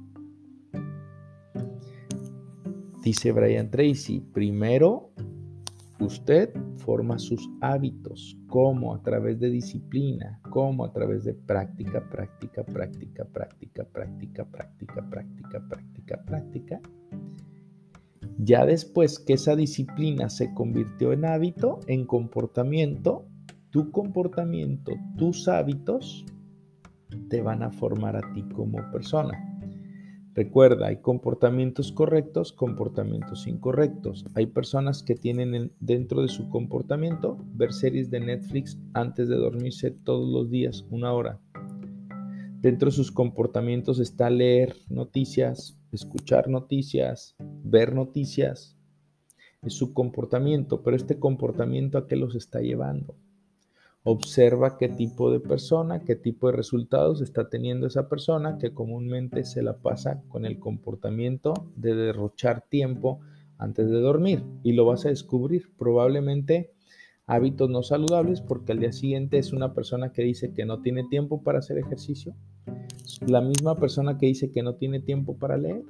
Dice 3.04 3.32
Brian 3.32 3.72
Tracy, 3.72 4.20
primero 4.20 5.12
usted 5.99 6.53
forma 6.77 7.19
sus 7.19 7.49
hábitos, 7.62 8.38
como 8.47 8.93
a 8.93 9.01
través 9.01 9.39
de 9.39 9.49
disciplina, 9.49 10.39
como 10.49 10.85
a 10.85 10.93
través 10.93 11.23
de 11.23 11.33
práctica, 11.33 12.07
práctica, 12.09 12.63
práctica, 12.63 13.25
práctica, 13.25 13.83
práctica, 13.85 14.45
práctica, 14.45 15.01
práctica, 15.09 15.59
práctica, 15.67 16.23
práctica. 16.25 16.81
Ya 18.38 18.65
después 18.65 19.19
que 19.19 19.33
esa 19.33 19.55
disciplina 19.55 20.29
se 20.29 20.53
convirtió 20.53 21.12
en 21.12 21.25
hábito, 21.25 21.79
en 21.88 22.05
comportamiento, 22.05 23.25
tu 23.69 23.91
comportamiento, 23.91 24.93
tus 25.17 25.47
hábitos 25.47 26.25
te 27.29 27.41
van 27.41 27.63
a 27.63 27.71
formar 27.71 28.15
a 28.15 28.33
ti 28.33 28.43
como 28.55 28.79
persona. 28.91 29.48
Recuerda, 30.36 30.88
hay 30.88 30.98
comportamientos 30.98 31.92
correctos, 31.92 32.54
comportamientos 32.54 33.48
incorrectos. 33.48 34.26
Hay 34.36 34.46
personas 34.46 35.02
que 35.02 35.15
tienen 35.15 35.72
dentro 35.80 36.22
de 36.22 36.28
su 36.28 36.50
comportamiento 36.50 37.38
ver 37.54 37.74
series 37.74 38.12
de 38.12 38.20
Netflix 38.20 38.80
antes 38.94 39.28
de 39.28 39.36
dormirse 39.36 39.92
todos 39.92 40.30
los 40.30 40.52
días, 40.52 40.86
una 40.92 41.13
hora. 41.13 41.39
Dentro 42.62 42.89
de 42.89 42.96
sus 42.96 43.12
comportamientos 43.12 44.00
está 44.00 44.30
leer 44.30 44.76
noticias, 44.89 45.80
escuchar 45.92 46.48
noticias, 46.48 47.36
ver 47.63 47.96
noticias. 47.96 48.78
Es 49.63 49.74
su 49.74 49.94
comportamiento, 49.94 50.84
pero 50.84 50.96
este 50.96 51.20
comportamiento 51.20 51.98
a 51.98 52.08
qué 52.08 52.15
los 52.15 52.36
está 52.36 52.62
llevando? 52.62 53.15
Observa 54.12 54.76
qué 54.80 54.89
tipo 54.89 55.32
de 55.32 55.39
persona, 55.39 56.04
qué 56.04 56.15
tipo 56.15 56.48
de 56.48 56.58
resultados 56.58 57.22
está 57.22 57.48
teniendo 57.48 57.86
esa 57.86 58.10
persona 58.10 58.58
que 58.58 58.74
comúnmente 58.74 59.43
se 59.45 59.62
la 59.62 59.78
pasa 59.78 60.24
con 60.30 60.45
el 60.45 60.58
comportamiento 60.58 61.54
de 61.76 61.93
derrochar 61.93 62.65
tiempo 62.67 63.19
antes 63.60 63.88
de 63.88 64.00
dormir 64.00 64.43
y 64.63 64.74
lo 64.74 64.86
vas 64.86 65.06
a 65.06 65.10
descubrir. 65.10 65.72
Probablemente 65.78 66.74
hábitos 67.28 67.69
no 67.69 67.84
saludables 67.84 68.41
porque 68.41 68.72
al 68.72 68.80
día 68.80 68.93
siguiente 68.93 69.38
es 69.38 69.54
una 69.54 69.76
persona 69.76 70.12
que 70.12 70.24
dice 70.24 70.54
que 70.54 70.65
no 70.65 70.82
tiene 70.82 71.04
tiempo 71.08 71.43
para 71.43 71.60
hacer 71.60 71.78
ejercicio, 71.78 72.34
la 73.28 73.41
misma 73.41 73.76
persona 73.76 74.17
que 74.17 74.26
dice 74.26 74.50
que 74.50 74.63
no 74.63 74.74
tiene 74.74 75.02
tiempo 75.02 75.38
para 75.38 75.56
leer, 75.56 75.84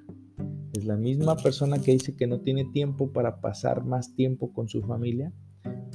es 0.73 0.83
la 0.83 0.97
misma 0.97 1.37
persona 1.37 1.79
que 1.79 1.93
dice 1.93 2.17
que 2.17 2.27
no 2.27 2.41
tiene 2.41 2.65
tiempo 2.65 3.13
para 3.13 3.39
pasar 3.39 3.85
más 3.85 4.13
tiempo 4.13 4.51
con 4.51 4.67
su 4.67 4.81
familia 4.81 5.31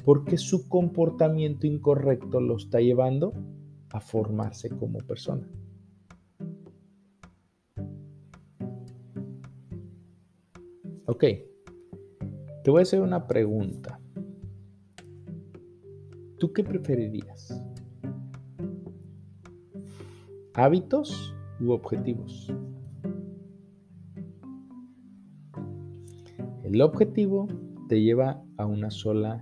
porque 0.05 0.37
su 0.37 0.69
comportamiento 0.69 1.65
incorrecto 1.65 2.39
lo 2.39 2.57
está 2.57 2.79
llevando 2.79 3.33
a 3.89 3.99
formarse 3.99 4.69
como 4.69 4.99
persona. 4.99 5.49
Ok, 11.07 11.23
te 12.63 12.71
voy 12.71 12.79
a 12.79 12.83
hacer 12.83 13.01
una 13.01 13.25
pregunta. 13.25 13.99
¿Tú 16.37 16.53
qué 16.53 16.63
preferirías? 16.63 17.65
¿Hábitos 20.53 21.35
u 21.59 21.71
objetivos? 21.71 22.53
El 26.63 26.81
objetivo 26.81 27.47
te 27.87 28.01
lleva 28.01 28.43
a 28.57 28.65
una 28.65 28.91
sola 28.91 29.41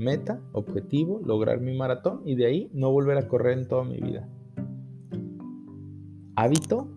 meta, 0.00 0.40
objetivo, 0.52 1.20
lograr 1.24 1.60
mi 1.60 1.76
maratón 1.76 2.22
y 2.24 2.34
de 2.34 2.46
ahí 2.46 2.70
no 2.72 2.90
volver 2.90 3.18
a 3.18 3.28
correr 3.28 3.58
en 3.58 3.68
toda 3.68 3.84
mi 3.84 4.00
vida. 4.00 4.28
Hábito, 6.34 6.88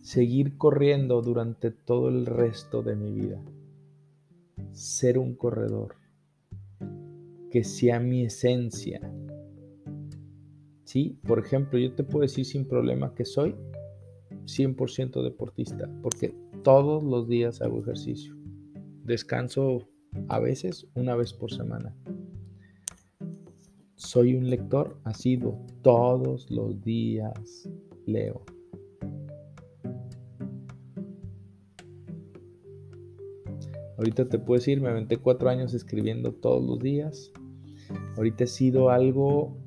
seguir 0.00 0.58
corriendo 0.58 1.22
durante 1.22 1.70
todo 1.70 2.08
el 2.08 2.26
resto 2.26 2.82
de 2.82 2.96
mi 2.96 3.12
vida. 3.12 3.40
Ser 4.72 5.18
un 5.18 5.34
corredor. 5.34 5.94
Que 7.50 7.64
sea 7.64 8.00
mi 8.00 8.24
esencia. 8.24 9.00
Sí, 10.84 11.20
por 11.26 11.38
ejemplo, 11.38 11.78
yo 11.78 11.94
te 11.94 12.02
puedo 12.02 12.22
decir 12.22 12.44
sin 12.44 12.66
problema 12.66 13.14
que 13.14 13.24
soy 13.24 13.54
100% 14.46 15.22
deportista, 15.22 15.88
porque 16.02 16.34
todos 16.64 17.04
los 17.04 17.28
días 17.28 17.62
hago 17.62 17.80
ejercicio. 17.80 18.34
Descanso 19.04 19.88
a 20.28 20.40
veces 20.40 20.88
una 20.94 21.14
vez 21.14 21.32
por 21.32 21.52
semana. 21.52 21.94
Soy 24.00 24.34
un 24.34 24.48
lector 24.48 24.98
asiduo. 25.04 25.60
Todos 25.82 26.50
los 26.50 26.82
días 26.82 27.68
leo. 28.06 28.42
Ahorita 33.98 34.24
te 34.24 34.38
puedo 34.38 34.58
decir, 34.58 34.80
me 34.80 34.88
aventé 34.88 35.18
cuatro 35.18 35.50
años 35.50 35.74
escribiendo 35.74 36.32
todos 36.32 36.64
los 36.66 36.78
días. 36.78 37.30
Ahorita 38.16 38.44
he 38.44 38.46
sido 38.46 38.88
algo, 38.88 39.58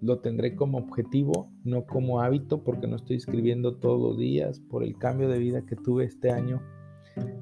lo 0.00 0.18
tendré 0.18 0.56
como 0.56 0.78
objetivo, 0.78 1.52
no 1.62 1.86
como 1.86 2.20
hábito, 2.20 2.64
porque 2.64 2.88
no 2.88 2.96
estoy 2.96 3.16
escribiendo 3.18 3.76
todos 3.76 4.00
los 4.00 4.18
días 4.18 4.58
por 4.58 4.82
el 4.82 4.98
cambio 4.98 5.28
de 5.28 5.38
vida 5.38 5.64
que 5.64 5.76
tuve 5.76 6.06
este 6.06 6.32
año 6.32 6.60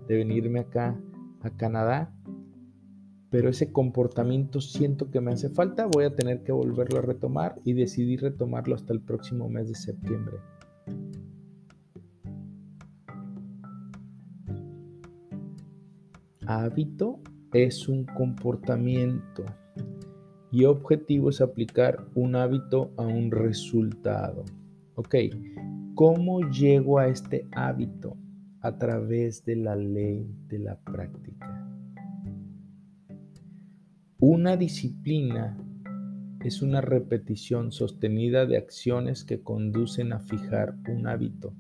de 0.09 0.15
venirme 0.15 0.61
acá 0.61 1.01
a 1.41 1.57
Canadá 1.57 2.15
pero 3.33 3.49
ese 3.49 3.73
comportamiento 3.73 4.61
siento 4.61 5.11
que 5.11 5.23
me 5.23 5.33
hace 5.33 5.49
falta, 5.49 5.87
voy 5.87 6.05
a 6.05 6.15
tener 6.15 6.43
que 6.45 6.53
volverlo 6.53 6.99
a 6.99 7.03
retomar 7.03 7.59
y 7.65 7.73
decidí 7.73 8.19
retomarlo 8.19 8.75
hasta 8.75 8.93
el 8.93 9.01
próximo 9.01 9.49
mes 9.49 9.69
de 9.69 9.75
septiembre. 9.75 10.37
Hábito 16.47 17.21
es 17.55 17.89
un 17.89 18.05
comportamiento 18.05 19.47
y 20.51 20.67
objetivo 20.67 21.31
es 21.31 21.41
aplicar 21.41 22.05
un 22.15 22.37
hábito 22.37 22.93
a 22.99 23.07
un 23.07 23.31
resultado. 23.31 24.45
Ok, 24.95 25.15
¿cómo 25.95 26.51
llego 26.51 26.99
a 26.99 27.09
este 27.09 27.49
hábito? 27.53 28.15
A 28.61 28.77
través 28.77 29.43
de 29.47 29.57
la 29.57 29.75
ley 29.75 30.31
de 30.49 30.59
la 30.59 30.77
práctica. 30.79 31.62
Una 34.25 34.57
disciplina 34.57 35.59
es 36.45 36.63
una 36.63 36.81
repetición 36.81 37.73
sostenida 37.73 38.47
de 38.47 38.57
acciones 38.57 39.25
que 39.25 39.43
conducen 39.43 40.13
a 40.13 40.21
fijar 40.21 40.77
un 40.89 41.09
hábito. 41.09 41.53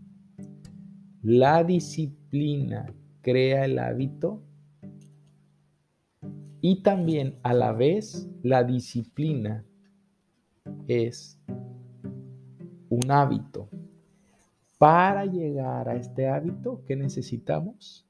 La 1.22 1.64
disciplina 1.64 2.86
crea 3.20 3.64
el 3.64 3.80
hábito 3.80 4.44
y 6.60 6.84
también 6.84 7.40
a 7.42 7.52
la 7.52 7.72
vez 7.72 8.28
la 8.44 8.62
disciplina 8.62 9.66
es 10.86 11.40
un 12.90 13.10
hábito. 13.10 13.70
Para 14.78 15.26
llegar 15.26 15.88
a 15.88 15.96
este 15.96 16.28
hábito, 16.28 16.84
¿qué 16.86 16.94
necesitamos? 16.94 18.06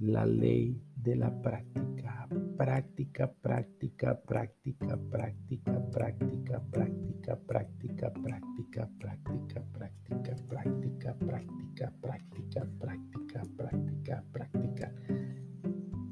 La 0.00 0.26
ley 0.26 0.82
de 1.06 1.14
la 1.14 1.30
práctica, 1.40 2.28
práctica, 2.56 3.32
práctica, 3.40 4.20
práctica, 4.26 4.98
práctica, 5.08 5.86
práctica, 5.92 6.60
práctica, 6.72 7.38
práctica, 7.46 8.10
práctica, 8.10 8.90
práctica, 8.98 9.62
práctica, 9.70 10.34
práctica, 10.50 11.14
práctica, 11.14 11.92
práctica, 12.02 12.66
práctica, 12.80 13.44
práctica, 13.56 14.24
práctica, 14.32 14.92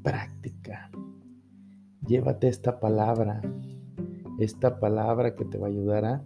práctica. 0.01 0.91
Llévate 2.07 2.47
esta 2.47 2.79
palabra, 2.79 3.41
esta 4.39 4.79
palabra 4.79 5.35
que 5.35 5.43
te 5.43 5.57
va 5.57 5.67
a 5.67 5.71
ayudar 5.71 6.05
a 6.05 6.25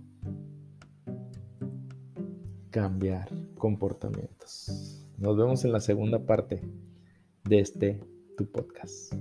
cambiar 2.70 3.30
comportamientos. 3.58 5.08
Nos 5.18 5.36
vemos 5.36 5.66
en 5.66 5.72
la 5.72 5.80
segunda 5.80 6.20
parte 6.20 6.62
de 7.46 7.60
este 7.62 8.09
podcast. 8.46 9.14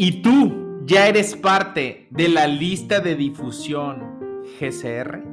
¿Y 0.00 0.22
tú 0.22 0.84
ya 0.86 1.08
eres 1.08 1.34
parte 1.34 2.06
de 2.10 2.28
la 2.28 2.46
lista 2.46 3.00
de 3.00 3.16
difusión 3.16 4.44
GCR? 4.60 5.24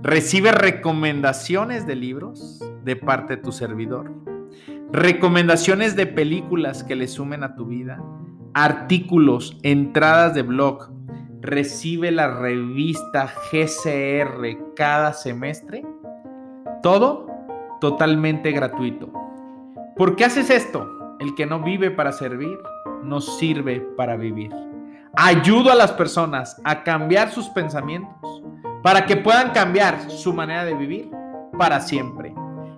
¿Recibe 0.00 0.52
recomendaciones 0.52 1.84
de 1.84 1.96
libros 1.96 2.60
de 2.84 2.94
parte 2.94 3.36
de 3.36 3.42
tu 3.42 3.50
servidor? 3.50 4.12
¿Recomendaciones 4.92 5.96
de 5.96 6.06
películas 6.06 6.84
que 6.84 6.94
le 6.94 7.08
sumen 7.08 7.42
a 7.42 7.56
tu 7.56 7.66
vida? 7.66 8.00
¿Artículos, 8.54 9.58
entradas 9.62 10.34
de 10.34 10.42
blog, 10.42 10.91
recibe 11.42 12.12
la 12.12 12.28
revista 12.28 13.32
GCR 13.50 14.74
cada 14.76 15.12
semestre. 15.12 15.84
Todo 16.82 17.26
totalmente 17.80 18.52
gratuito. 18.52 19.12
¿Por 19.96 20.14
qué 20.14 20.24
haces 20.24 20.50
esto? 20.50 20.88
El 21.18 21.34
que 21.34 21.44
no 21.44 21.60
vive 21.60 21.90
para 21.90 22.12
servir, 22.12 22.58
no 23.02 23.20
sirve 23.20 23.80
para 23.96 24.16
vivir. 24.16 24.52
Ayudo 25.14 25.72
a 25.72 25.74
las 25.74 25.92
personas 25.92 26.60
a 26.64 26.84
cambiar 26.84 27.30
sus 27.32 27.48
pensamientos 27.48 28.42
para 28.82 29.04
que 29.04 29.16
puedan 29.16 29.50
cambiar 29.50 30.10
su 30.10 30.32
manera 30.32 30.64
de 30.64 30.74
vivir 30.74 31.10
para 31.58 31.80
siempre. 31.80 32.32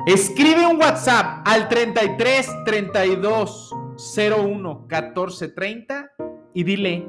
Escribe 0.06 0.66
un 0.66 0.78
WhatsApp 0.78 1.46
al 1.46 1.68
33 1.68 2.64
32 2.64 3.70
01 4.16 4.86
14 4.88 5.48
30 5.48 6.10
y 6.54 6.64
dile 6.64 7.06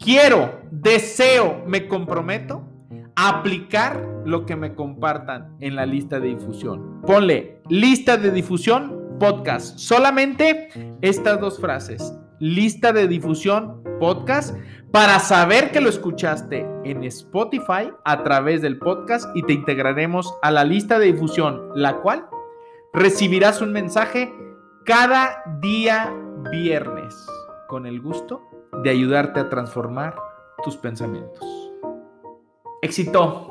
quiero, 0.00 0.60
deseo, 0.70 1.62
me 1.66 1.86
comprometo 1.86 2.66
a 3.14 3.40
aplicar 3.40 4.22
lo 4.24 4.46
que 4.46 4.56
me 4.56 4.74
compartan 4.74 5.56
en 5.60 5.76
la 5.76 5.86
lista 5.86 6.18
de 6.18 6.28
difusión. 6.28 7.02
Ponle 7.02 7.62
lista 7.68 8.16
de 8.16 8.30
difusión 8.30 9.18
podcast. 9.18 9.78
Solamente 9.78 10.70
estas 11.02 11.40
dos 11.40 11.60
frases. 11.60 12.14
Lista 12.38 12.92
de 12.92 13.06
difusión 13.06 13.82
podcast 14.00 14.56
para 14.90 15.18
saber 15.18 15.70
que 15.70 15.80
lo 15.80 15.90
escuchaste 15.90 16.66
en 16.84 17.04
Spotify 17.04 17.92
a 18.04 18.22
través 18.24 18.62
del 18.62 18.78
podcast 18.78 19.28
y 19.36 19.42
te 19.42 19.52
integraremos 19.52 20.34
a 20.42 20.50
la 20.50 20.64
lista 20.64 20.98
de 20.98 21.12
difusión, 21.12 21.68
la 21.74 21.98
cual 21.98 22.26
recibirás 22.94 23.60
un 23.60 23.72
mensaje 23.72 24.32
cada 24.84 25.44
día 25.60 26.12
viernes 26.50 27.14
con 27.68 27.86
el 27.86 28.00
gusto 28.00 28.49
de 28.82 28.90
ayudarte 28.90 29.40
a 29.40 29.48
transformar 29.48 30.16
tus 30.64 30.76
pensamientos. 30.76 31.44
Éxito. 32.82 33.46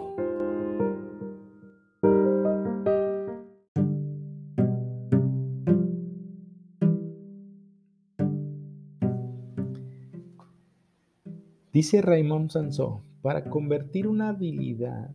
Dice 11.72 12.02
Raymond 12.02 12.50
Sansó, 12.50 13.04
para 13.22 13.46
convertir 13.46 14.08
una 14.08 14.30
habilidad 14.30 15.12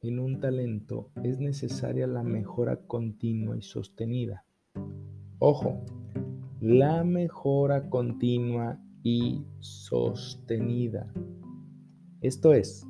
en 0.00 0.18
un 0.18 0.38
talento 0.38 1.10
es 1.22 1.40
necesaria 1.40 2.06
la 2.06 2.22
mejora 2.22 2.76
continua 2.76 3.56
y 3.56 3.62
sostenida. 3.62 4.44
Ojo, 5.38 5.84
la 6.64 7.04
mejora 7.04 7.90
continua 7.90 8.80
y 9.02 9.44
sostenida. 9.60 11.12
Esto 12.22 12.54
es, 12.54 12.86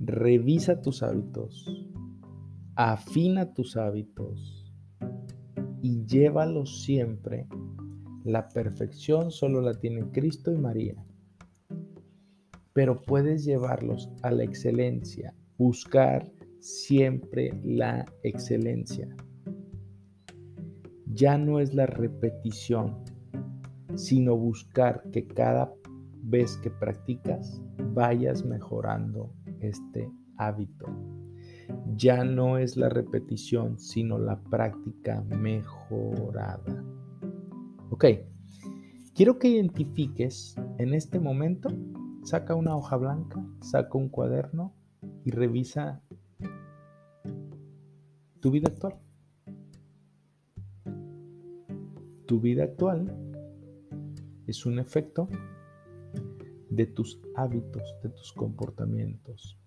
revisa 0.00 0.80
tus 0.80 1.02
hábitos, 1.02 1.66
afina 2.74 3.52
tus 3.52 3.76
hábitos 3.76 4.72
y 5.82 6.06
llévalos 6.06 6.82
siempre. 6.84 7.46
La 8.24 8.48
perfección 8.48 9.30
solo 9.30 9.60
la 9.60 9.78
tienen 9.78 10.08
Cristo 10.08 10.50
y 10.50 10.56
María. 10.56 10.94
Pero 12.72 13.02
puedes 13.02 13.44
llevarlos 13.44 14.08
a 14.22 14.30
la 14.30 14.44
excelencia, 14.44 15.34
buscar 15.58 16.32
siempre 16.58 17.52
la 17.62 18.06
excelencia 18.22 19.14
ya 21.14 21.38
no 21.38 21.60
es 21.60 21.74
la 21.74 21.86
repetición, 21.86 22.96
sino 23.94 24.36
buscar 24.36 25.02
que 25.10 25.26
cada 25.26 25.72
vez 26.22 26.56
que 26.58 26.70
practicas 26.70 27.60
vayas 27.92 28.44
mejorando 28.44 29.32
este 29.60 30.10
hábito. 30.36 30.86
Ya 31.96 32.24
no 32.24 32.58
es 32.58 32.76
la 32.76 32.88
repetición, 32.88 33.78
sino 33.78 34.18
la 34.18 34.40
práctica 34.40 35.22
mejorada. 35.22 36.84
Ok, 37.90 38.06
quiero 39.14 39.38
que 39.38 39.48
identifiques 39.48 40.56
en 40.78 40.94
este 40.94 41.20
momento, 41.20 41.68
saca 42.24 42.54
una 42.54 42.76
hoja 42.76 42.96
blanca, 42.96 43.44
saca 43.60 43.98
un 43.98 44.08
cuaderno 44.08 44.74
y 45.24 45.30
revisa 45.30 46.00
tu 48.40 48.50
vida 48.50 48.68
actual. 48.68 49.01
Tu 52.26 52.40
vida 52.40 52.64
actual 52.64 53.14
es 54.46 54.64
un 54.64 54.78
efecto 54.78 55.28
de 56.70 56.86
tus 56.86 57.20
hábitos, 57.34 57.82
de 58.02 58.08
tus 58.10 58.32
comportamientos. 58.32 59.58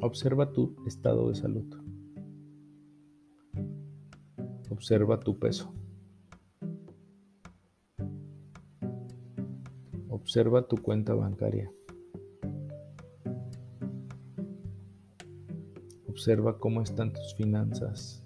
Observa 0.00 0.52
tu 0.52 0.76
estado 0.86 1.28
de 1.28 1.34
salud. 1.34 1.66
Observa 4.70 5.18
tu 5.20 5.38
peso. 5.38 5.74
Observa 10.08 10.66
tu 10.68 10.76
cuenta 10.76 11.14
bancaria. 11.14 11.72
Observa 16.06 16.58
cómo 16.58 16.82
están 16.82 17.12
tus 17.12 17.34
finanzas. 17.34 18.22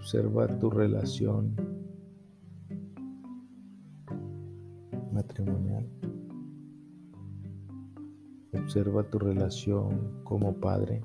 Observa 0.00 0.48
tu 0.58 0.70
relación 0.70 1.54
matrimonial. 5.12 5.86
Observa 8.54 9.02
tu 9.02 9.18
relación 9.18 10.22
como 10.24 10.58
padre. 10.58 11.02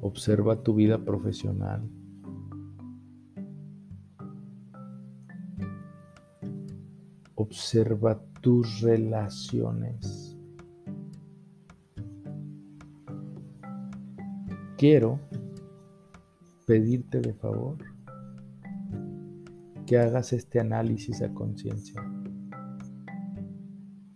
Observa 0.00 0.60
tu 0.64 0.74
vida 0.74 0.98
profesional. 0.98 1.88
Observa 7.36 8.20
tus 8.40 8.80
relaciones. 8.80 10.36
Quiero 14.76 15.20
pedirte 16.66 17.20
de 17.20 17.34
favor 17.34 17.78
que 19.86 19.98
hagas 19.98 20.32
este 20.32 20.60
análisis 20.60 21.20
a 21.22 21.32
conciencia. 21.32 22.02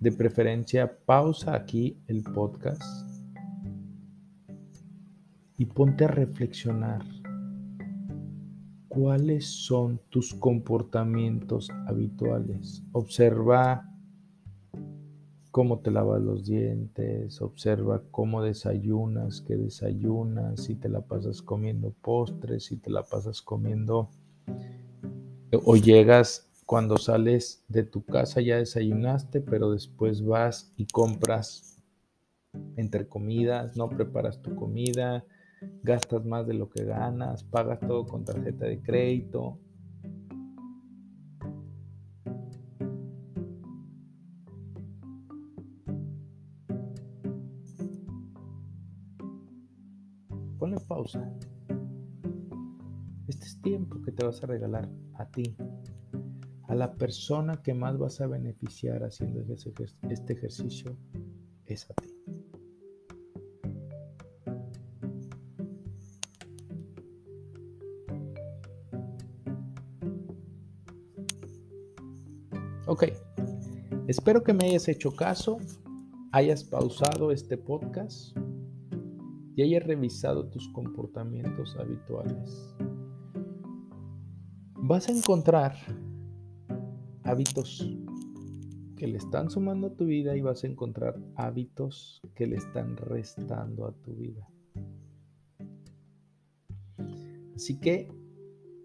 De 0.00 0.12
preferencia, 0.12 0.98
pausa 1.04 1.54
aquí 1.54 1.98
el 2.06 2.22
podcast 2.22 2.82
y 5.56 5.66
ponte 5.66 6.04
a 6.04 6.08
reflexionar 6.08 7.04
cuáles 8.88 9.46
son 9.46 10.00
tus 10.08 10.34
comportamientos 10.34 11.68
habituales. 11.87 12.82
Observa 12.92 13.88
cómo 15.59 15.81
te 15.81 15.90
lavas 15.90 16.23
los 16.23 16.44
dientes, 16.44 17.42
observa 17.42 18.01
cómo 18.12 18.44
desayunas, 18.44 19.40
qué 19.40 19.57
desayunas, 19.57 20.62
si 20.62 20.77
te 20.77 20.88
la 20.88 21.01
pasas 21.01 21.42
comiendo 21.42 21.92
postres, 22.01 22.66
si 22.66 22.77
te 22.77 22.90
la 22.90 23.03
pasas 23.03 23.42
comiendo 23.42 24.09
o 25.51 25.75
llegas 25.75 26.49
cuando 26.64 26.97
sales 26.97 27.64
de 27.66 27.83
tu 27.83 28.05
casa 28.05 28.40
ya 28.40 28.59
desayunaste, 28.59 29.40
pero 29.40 29.73
después 29.73 30.25
vas 30.25 30.73
y 30.77 30.87
compras 30.87 31.83
entre 32.77 33.09
comidas, 33.09 33.77
no 33.77 33.88
preparas 33.88 34.40
tu 34.40 34.55
comida, 34.55 35.25
gastas 35.83 36.25
más 36.25 36.47
de 36.47 36.55
lo 36.55 36.71
que 36.71 36.85
ganas, 36.85 37.42
pagas 37.42 37.81
todo 37.81 38.07
con 38.07 38.25
tarjeta 38.25 38.64
de 38.64 38.81
crédito, 38.81 39.59
vas 54.28 54.42
a 54.42 54.46
regalar 54.46 54.86
a 55.14 55.24
ti, 55.26 55.56
a 56.64 56.74
la 56.74 56.92
persona 56.92 57.62
que 57.62 57.72
más 57.72 57.96
vas 57.96 58.20
a 58.20 58.26
beneficiar 58.26 59.02
haciendo 59.02 59.42
este 60.10 60.32
ejercicio, 60.34 60.96
es 61.64 61.90
a 61.90 61.94
ti. 61.94 62.08
Ok, 72.87 73.04
espero 74.06 74.42
que 74.44 74.52
me 74.52 74.66
hayas 74.66 74.88
hecho 74.88 75.10
caso, 75.12 75.58
hayas 76.33 76.64
pausado 76.64 77.33
este 77.33 77.56
podcast 77.56 78.37
y 79.56 79.62
hayas 79.62 79.85
revisado 79.85 80.48
tus 80.48 80.68
comportamientos 80.68 81.76
habituales. 81.79 82.74
Vas 84.81 85.08
a 85.08 85.12
encontrar 85.12 85.74
hábitos 87.24 87.90
que 88.96 89.06
le 89.06 89.18
están 89.18 89.50
sumando 89.50 89.88
a 89.88 89.94
tu 89.94 90.06
vida 90.06 90.37
y 90.37 90.40
vas 90.40 90.64
a 90.64 90.68
encontrar 90.68 91.18
hábitos 91.35 92.22
que 92.35 92.46
le 92.46 92.56
están 92.56 92.96
restando 92.96 93.87
a 93.87 93.92
tu 93.92 94.14
vida. 94.14 94.48
Así 97.54 97.79
que 97.81 98.08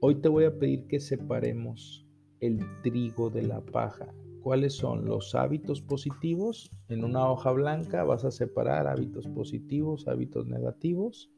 hoy 0.02 0.16
te 0.16 0.30
voy 0.30 0.46
a 0.46 0.58
pedir 0.58 0.88
que 0.88 1.00
separemos 1.00 2.06
el 2.40 2.60
trigo 2.82 3.30
de 3.30 3.44
la 3.44 3.62
paja 3.62 4.14
cuáles 4.44 4.74
son 4.74 5.06
los 5.06 5.34
hábitos 5.34 5.82
positivos. 5.82 6.70
En 6.90 7.04
una 7.04 7.28
hoja 7.30 7.52
blanca 7.52 8.04
vas 8.04 8.26
a 8.26 8.32
separar 8.32 8.88
hábitos 8.88 9.26
positivos, 9.28 10.08
hábitos 10.08 10.48
negativos. 10.48 11.32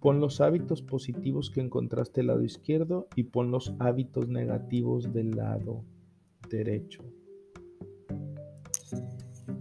Pon 0.00 0.20
los 0.20 0.40
hábitos 0.40 0.82
positivos 0.82 1.50
que 1.50 1.60
encontraste 1.60 2.20
del 2.20 2.28
lado 2.28 2.44
izquierdo 2.44 3.08
y 3.16 3.24
pon 3.24 3.50
los 3.50 3.74
hábitos 3.78 4.28
negativos 4.28 5.12
del 5.12 5.32
lado 5.32 5.84
derecho. 6.48 7.02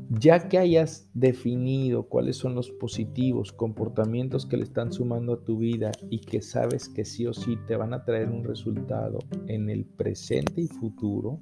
Ya 0.09 0.47
que 0.47 0.57
hayas 0.57 1.09
definido 1.13 2.07
cuáles 2.07 2.37
son 2.37 2.55
los 2.55 2.71
positivos, 2.71 3.51
comportamientos 3.51 4.45
que 4.45 4.57
le 4.57 4.63
están 4.63 4.91
sumando 4.91 5.33
a 5.33 5.43
tu 5.43 5.57
vida 5.57 5.91
y 6.09 6.19
que 6.19 6.41
sabes 6.41 6.87
que 6.87 7.03
sí 7.03 7.25
o 7.25 7.33
sí 7.33 7.57
te 7.67 7.75
van 7.75 7.93
a 7.93 8.05
traer 8.05 8.29
un 8.29 8.43
resultado 8.43 9.19
en 9.47 9.69
el 9.69 9.85
presente 9.85 10.61
y 10.61 10.67
futuro, 10.67 11.41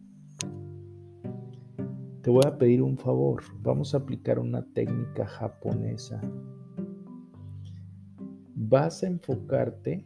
te 2.22 2.32
voy 2.32 2.42
a 2.48 2.58
pedir 2.58 2.82
un 2.82 2.98
favor. 2.98 3.44
Vamos 3.62 3.94
a 3.94 3.98
aplicar 3.98 4.40
una 4.40 4.66
técnica 4.74 5.28
japonesa. 5.28 6.20
Vas 8.68 9.04
a 9.04 9.08
enfocarte 9.08 10.04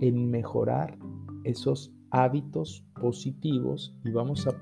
en 0.00 0.30
mejorar 0.30 0.96
esos 1.44 1.92
hábitos 2.10 2.82
positivos 2.98 3.94
y 4.04 4.10
vamos 4.10 4.46
a 4.46 4.56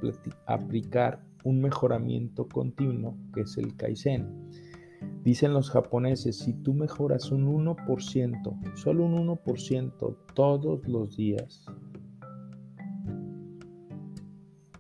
aplicar 0.47 1.25
un 1.45 1.61
mejoramiento 1.61 2.49
continuo 2.49 3.17
que 3.33 3.43
es 3.43 3.57
el 3.59 3.77
Kaizen. 3.77 4.51
Dicen 5.23 5.55
los 5.55 5.71
japoneses, 5.71 6.39
si 6.39 6.53
tú 6.53 6.75
mejoras 6.75 7.31
un 7.31 7.47
1%, 7.47 8.75
solo 8.75 9.05
un 9.05 9.29
1% 9.29 10.17
todos 10.35 10.89
los 10.89 11.17
días, 11.17 11.65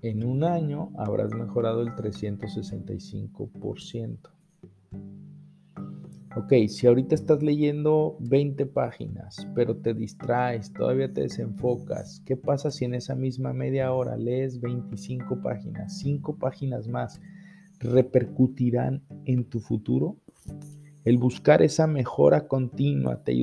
en 0.03 0.27
un 0.27 0.43
año 0.43 0.91
habrás 0.97 1.33
mejorado 1.33 1.83
el 1.83 1.95
365%. 1.95 4.42
Ok, 6.35 6.55
si 6.69 6.87
ahorita 6.87 7.15
estás 7.15 7.43
leyendo 7.43 8.17
20 8.21 8.65
páginas, 8.65 9.47
pero 9.55 9.77
te 9.77 9.93
distraes, 9.93 10.73
todavía 10.73 11.13
te 11.13 11.21
desenfocas, 11.21 12.23
¿qué 12.25 12.39
pasa 12.39 12.71
si 12.71 12.87
en 12.87 12.95
esa 12.95 13.15
misma 13.15 13.53
media 13.53 13.93
hora 13.93 14.17
lees 14.17 14.59
25 14.59 15.43
páginas, 15.43 15.99
5 15.99 16.39
páginas 16.39 16.89
más? 16.89 17.21
¿Repercutirán 17.81 19.03
en 19.27 19.45
tu 19.45 19.61
futuro? 19.61 20.17
El 21.05 21.19
buscar 21.19 21.61
esa 21.61 21.87
mejora 21.87 22.49
continua 22.49 23.23
te 23.25 23.35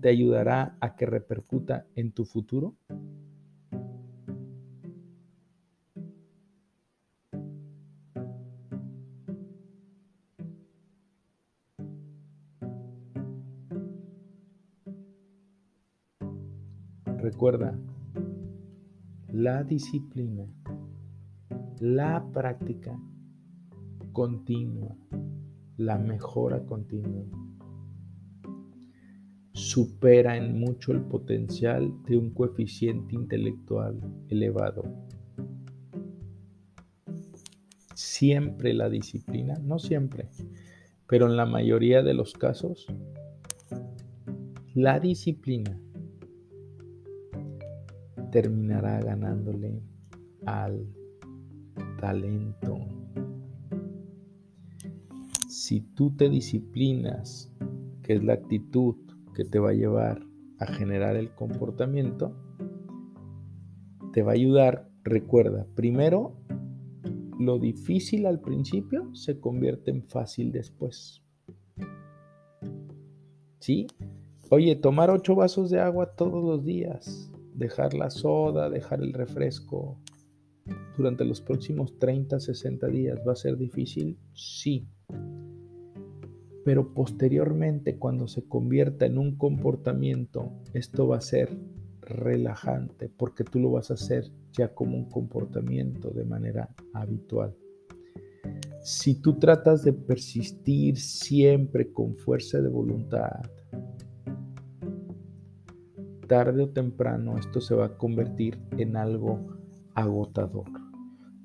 te 0.00 0.08
ayudará 0.08 0.76
a 0.80 0.94
que 0.94 1.06
repercuta 1.06 1.86
en 1.96 2.12
tu 2.12 2.24
futuro. 2.24 2.76
Recuerda, 17.46 17.78
la 19.28 19.62
disciplina, 19.62 20.52
la 21.78 22.26
práctica 22.32 23.00
continua, 24.12 24.96
la 25.76 25.96
mejora 25.96 26.66
continua, 26.66 27.22
supera 29.52 30.36
en 30.36 30.58
mucho 30.58 30.90
el 30.90 31.02
potencial 31.02 31.92
de 32.08 32.16
un 32.16 32.30
coeficiente 32.30 33.14
intelectual 33.14 34.00
elevado. 34.28 34.82
Siempre 37.94 38.74
la 38.74 38.88
disciplina, 38.88 39.54
no 39.62 39.78
siempre, 39.78 40.30
pero 41.06 41.26
en 41.26 41.36
la 41.36 41.46
mayoría 41.46 42.02
de 42.02 42.14
los 42.14 42.32
casos, 42.32 42.88
la 44.74 44.98
disciplina 44.98 45.80
terminará 48.36 49.00
ganándole 49.00 49.80
al 50.44 50.86
talento. 51.98 52.76
Si 55.48 55.80
tú 55.80 56.14
te 56.14 56.28
disciplinas, 56.28 57.50
que 58.02 58.16
es 58.16 58.22
la 58.22 58.34
actitud 58.34 58.96
que 59.34 59.44
te 59.44 59.58
va 59.58 59.70
a 59.70 59.72
llevar 59.72 60.20
a 60.58 60.66
generar 60.66 61.16
el 61.16 61.34
comportamiento, 61.34 62.36
te 64.12 64.22
va 64.22 64.32
a 64.32 64.34
ayudar, 64.34 64.90
recuerda, 65.02 65.66
primero, 65.74 66.36
lo 67.40 67.58
difícil 67.58 68.26
al 68.26 68.40
principio 68.40 69.14
se 69.14 69.40
convierte 69.40 69.92
en 69.92 70.02
fácil 70.02 70.52
después. 70.52 71.22
¿Sí? 73.60 73.86
Oye, 74.50 74.76
tomar 74.76 75.10
ocho 75.10 75.34
vasos 75.34 75.70
de 75.70 75.80
agua 75.80 76.14
todos 76.14 76.44
los 76.44 76.62
días 76.62 77.32
dejar 77.56 77.94
la 77.94 78.10
soda, 78.10 78.70
dejar 78.70 79.02
el 79.02 79.12
refresco 79.12 79.98
durante 80.96 81.24
los 81.24 81.40
próximos 81.40 81.98
30, 81.98 82.40
60 82.40 82.86
días 82.88 83.20
va 83.26 83.32
a 83.32 83.36
ser 83.36 83.56
difícil, 83.56 84.18
sí. 84.32 84.88
Pero 86.64 86.92
posteriormente, 86.92 87.96
cuando 87.98 88.26
se 88.26 88.42
convierta 88.42 89.06
en 89.06 89.18
un 89.18 89.36
comportamiento, 89.36 90.52
esto 90.74 91.06
va 91.06 91.18
a 91.18 91.20
ser 91.20 91.56
relajante 92.00 93.08
porque 93.08 93.44
tú 93.44 93.60
lo 93.60 93.72
vas 93.72 93.90
a 93.90 93.94
hacer 93.94 94.30
ya 94.52 94.74
como 94.74 94.96
un 94.96 95.08
comportamiento 95.08 96.10
de 96.10 96.24
manera 96.24 96.68
habitual. 96.92 97.54
Si 98.82 99.20
tú 99.20 99.38
tratas 99.38 99.82
de 99.82 99.92
persistir 99.92 100.96
siempre 100.98 101.92
con 101.92 102.16
fuerza 102.16 102.60
de 102.60 102.68
voluntad, 102.68 103.42
tarde 106.26 106.62
o 106.62 106.68
temprano 106.68 107.38
esto 107.38 107.60
se 107.60 107.74
va 107.74 107.86
a 107.86 107.96
convertir 107.96 108.58
en 108.76 108.96
algo 108.96 109.46
agotador. 109.94 110.66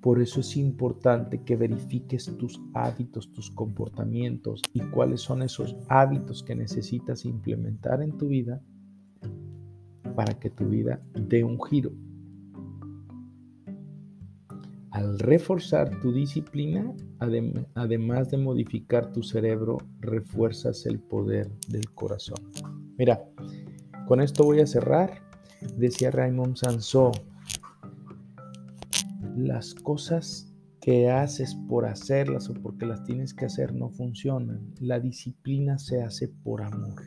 Por 0.02 0.20
eso 0.20 0.40
es 0.40 0.58
importante 0.58 1.44
que 1.44 1.56
verifiques 1.56 2.26
tus 2.38 2.60
hábitos, 2.74 3.32
tus 3.32 3.52
comportamientos 3.52 4.62
y 4.74 4.80
cuáles 4.80 5.22
son 5.22 5.44
esos 5.44 5.76
hábitos 5.90 6.42
que 6.42 6.56
necesitas 6.56 7.24
implementar 7.24 8.02
en 8.02 8.18
tu 8.18 8.28
vida 8.28 8.62
para 10.16 10.34
que 10.40 10.50
tu 10.50 10.68
vida 10.68 11.02
dé 11.14 11.44
un 11.44 11.62
giro. 11.62 11.92
Al 14.90 15.20
reforzar 15.20 16.00
tu 16.02 16.12
disciplina, 16.12 16.94
además 17.20 18.30
de 18.32 18.38
modificar 18.38 19.14
tu 19.14 19.24
cerebro, 19.24 19.78
refuerzas 20.00 20.86
el 20.86 21.00
poder 21.00 21.50
del 21.70 21.90
corazón. 21.92 22.40
Mira, 22.98 23.24
con 24.08 24.22
esto 24.22 24.44
voy 24.44 24.60
a 24.62 24.68
cerrar. 24.68 25.22
Decía 25.78 26.12
Raymond 26.12 26.56
Sansó, 26.58 27.12
las 29.38 29.74
cosas 29.76 30.52
que 30.82 31.12
haces 31.12 31.56
por 31.70 31.86
hacerlas 31.86 32.50
o 32.50 32.54
porque 32.54 32.86
las 32.86 33.04
tienes 33.04 33.34
que 33.34 33.46
hacer 33.46 33.74
no 33.74 33.90
funcionan. 33.90 34.74
La 34.80 35.00
disciplina 35.00 35.78
se 35.78 36.02
hace 36.02 36.28
por 36.28 36.64
amor. 36.64 37.02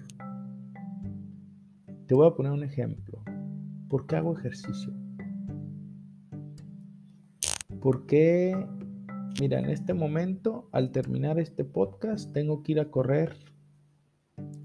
Te 2.07 2.15
voy 2.15 2.29
a 2.29 2.35
poner 2.35 2.53
un 2.53 2.63
ejemplo. 2.63 3.23
¿Por 3.89 4.07
qué 4.07 4.17
hago 4.17 4.37
ejercicio? 4.39 4.93
Porque, 7.81 8.67
mira, 9.41 9.59
en 9.59 9.71
este 9.71 9.93
momento, 9.93 10.69
al 10.73 10.91
terminar 10.91 11.39
este 11.39 11.65
podcast, 11.65 12.33
tengo 12.33 12.63
que 12.63 12.73
ir 12.73 12.81
a 12.81 12.91
correr 12.91 13.37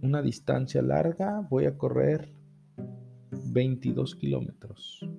una 0.01 0.21
distancia 0.21 0.81
larga, 0.81 1.45
voy 1.49 1.65
a 1.65 1.77
correr 1.77 2.31
22 3.31 4.15
kilómetros. 4.15 5.09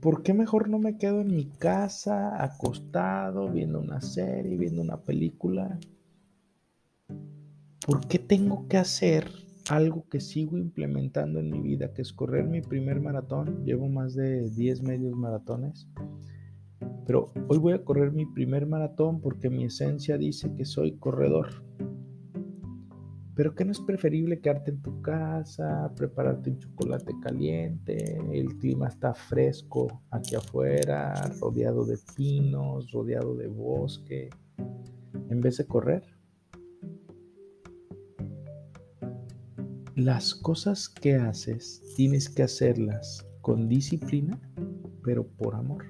¿Por 0.00 0.22
qué 0.22 0.32
mejor 0.32 0.70
no 0.70 0.78
me 0.78 0.96
quedo 0.96 1.20
en 1.20 1.34
mi 1.34 1.44
casa, 1.44 2.42
acostado, 2.42 3.50
viendo 3.50 3.80
una 3.80 4.00
serie, 4.00 4.56
viendo 4.56 4.80
una 4.80 4.96
película? 4.96 5.78
¿Por 7.86 8.06
qué 8.08 8.18
tengo 8.18 8.66
que 8.66 8.78
hacer 8.78 9.30
algo 9.68 10.08
que 10.08 10.20
sigo 10.20 10.56
implementando 10.56 11.38
en 11.38 11.50
mi 11.50 11.60
vida, 11.60 11.92
que 11.92 12.00
es 12.00 12.14
correr 12.14 12.46
mi 12.46 12.62
primer 12.62 13.00
maratón? 13.00 13.62
Llevo 13.66 13.88
más 13.88 14.14
de 14.14 14.48
10 14.48 14.82
medios 14.82 15.14
maratones. 15.14 15.86
Pero 17.06 17.32
hoy 17.48 17.58
voy 17.58 17.74
a 17.74 17.84
correr 17.84 18.10
mi 18.12 18.24
primer 18.24 18.66
maratón 18.66 19.20
porque 19.20 19.50
mi 19.50 19.64
esencia 19.64 20.16
dice 20.16 20.54
que 20.56 20.64
soy 20.64 20.96
corredor. 20.96 21.69
Pero 23.34 23.54
¿qué 23.54 23.64
no 23.64 23.72
es 23.72 23.80
preferible 23.80 24.40
quedarte 24.40 24.72
en 24.72 24.82
tu 24.82 25.00
casa, 25.00 25.92
prepararte 25.96 26.50
un 26.50 26.58
chocolate 26.58 27.14
caliente? 27.22 28.18
El 28.32 28.56
clima 28.58 28.88
está 28.88 29.14
fresco 29.14 30.02
aquí 30.10 30.34
afuera, 30.34 31.14
rodeado 31.40 31.84
de 31.84 31.98
pinos, 32.16 32.90
rodeado 32.92 33.34
de 33.36 33.46
bosque, 33.46 34.30
en 35.28 35.40
vez 35.40 35.58
de 35.58 35.66
correr. 35.66 36.02
Las 39.94 40.34
cosas 40.34 40.88
que 40.88 41.14
haces 41.14 41.82
tienes 41.96 42.28
que 42.28 42.42
hacerlas 42.42 43.26
con 43.42 43.68
disciplina, 43.68 44.40
pero 45.02 45.26
por 45.26 45.54
amor. 45.54 45.84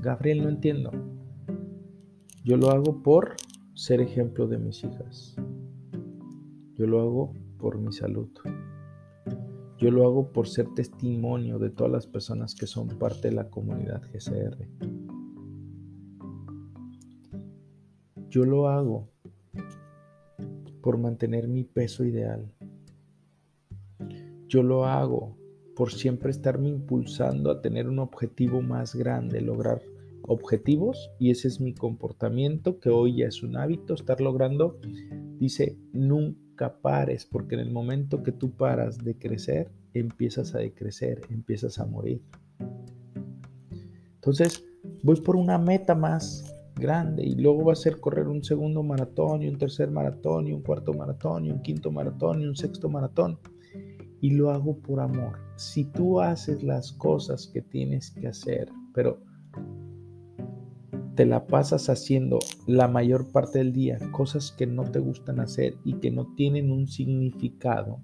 Gabriel, 0.00 0.42
no 0.42 0.48
entiendo. 0.48 0.90
Yo 2.44 2.56
lo 2.56 2.70
hago 2.70 3.02
por 3.02 3.36
ser 3.74 4.00
ejemplo 4.00 4.46
de 4.46 4.58
mis 4.58 4.84
hijas. 4.84 5.36
Yo 6.78 6.86
lo 6.86 7.00
hago 7.00 7.32
por 7.58 7.78
mi 7.78 7.90
salud. 7.90 8.28
Yo 9.78 9.90
lo 9.90 10.04
hago 10.04 10.30
por 10.30 10.46
ser 10.46 10.68
testimonio 10.74 11.58
de 11.58 11.70
todas 11.70 11.90
las 11.90 12.06
personas 12.06 12.54
que 12.54 12.66
son 12.66 12.88
parte 12.98 13.28
de 13.28 13.34
la 13.34 13.48
comunidad 13.48 14.02
GCR. 14.12 14.68
Yo 18.28 18.44
lo 18.44 18.68
hago 18.68 19.08
por 20.82 20.98
mantener 20.98 21.48
mi 21.48 21.64
peso 21.64 22.04
ideal. 22.04 22.52
Yo 24.46 24.62
lo 24.62 24.84
hago 24.84 25.34
por 25.74 25.92
siempre 25.92 26.30
estarme 26.30 26.68
impulsando 26.68 27.50
a 27.50 27.62
tener 27.62 27.88
un 27.88 28.00
objetivo 28.00 28.60
más 28.60 28.94
grande, 28.94 29.40
lograr 29.40 29.80
objetivos 30.22 31.10
y 31.18 31.30
ese 31.30 31.48
es 31.48 31.58
mi 31.60 31.72
comportamiento 31.72 32.80
que 32.80 32.90
hoy 32.90 33.16
ya 33.16 33.28
es 33.28 33.42
un 33.42 33.56
hábito 33.56 33.94
estar 33.94 34.20
logrando. 34.20 34.78
Dice, 35.38 35.78
nunca 35.92 36.45
pares 36.56 37.26
porque 37.26 37.54
en 37.54 37.60
el 37.60 37.70
momento 37.70 38.22
que 38.22 38.32
tú 38.32 38.50
paras 38.50 38.98
de 38.98 39.16
crecer, 39.18 39.70
empiezas 39.94 40.54
a 40.54 40.58
decrecer, 40.58 41.20
empiezas 41.30 41.78
a 41.78 41.86
morir. 41.86 42.22
Entonces, 44.16 44.64
voy 45.02 45.20
por 45.20 45.36
una 45.36 45.58
meta 45.58 45.94
más 45.94 46.52
grande 46.74 47.24
y 47.24 47.34
luego 47.34 47.64
va 47.64 47.72
a 47.72 47.76
ser 47.76 48.00
correr 48.00 48.28
un 48.28 48.42
segundo 48.42 48.82
maratón 48.82 49.42
y 49.42 49.48
un 49.48 49.58
tercer 49.58 49.90
maratón 49.90 50.46
y 50.48 50.52
un 50.52 50.62
cuarto 50.62 50.92
maratón 50.92 51.46
y 51.46 51.50
un 51.50 51.62
quinto 51.62 51.90
maratón 51.90 52.42
y 52.42 52.46
un 52.46 52.56
sexto 52.56 52.88
maratón 52.88 53.38
y 54.20 54.30
lo 54.30 54.50
hago 54.50 54.76
por 54.76 55.00
amor. 55.00 55.38
Si 55.56 55.84
tú 55.84 56.20
haces 56.20 56.62
las 56.62 56.92
cosas 56.92 57.46
que 57.46 57.62
tienes 57.62 58.10
que 58.10 58.28
hacer, 58.28 58.68
pero 58.94 59.20
te 61.16 61.24
la 61.24 61.46
pasas 61.46 61.88
haciendo 61.88 62.38
la 62.66 62.88
mayor 62.88 63.32
parte 63.32 63.58
del 63.58 63.72
día 63.72 63.98
cosas 64.12 64.52
que 64.52 64.66
no 64.66 64.84
te 64.84 64.98
gustan 64.98 65.40
hacer 65.40 65.74
y 65.82 65.94
que 65.94 66.10
no 66.10 66.34
tienen 66.34 66.70
un 66.70 66.86
significado, 66.86 68.02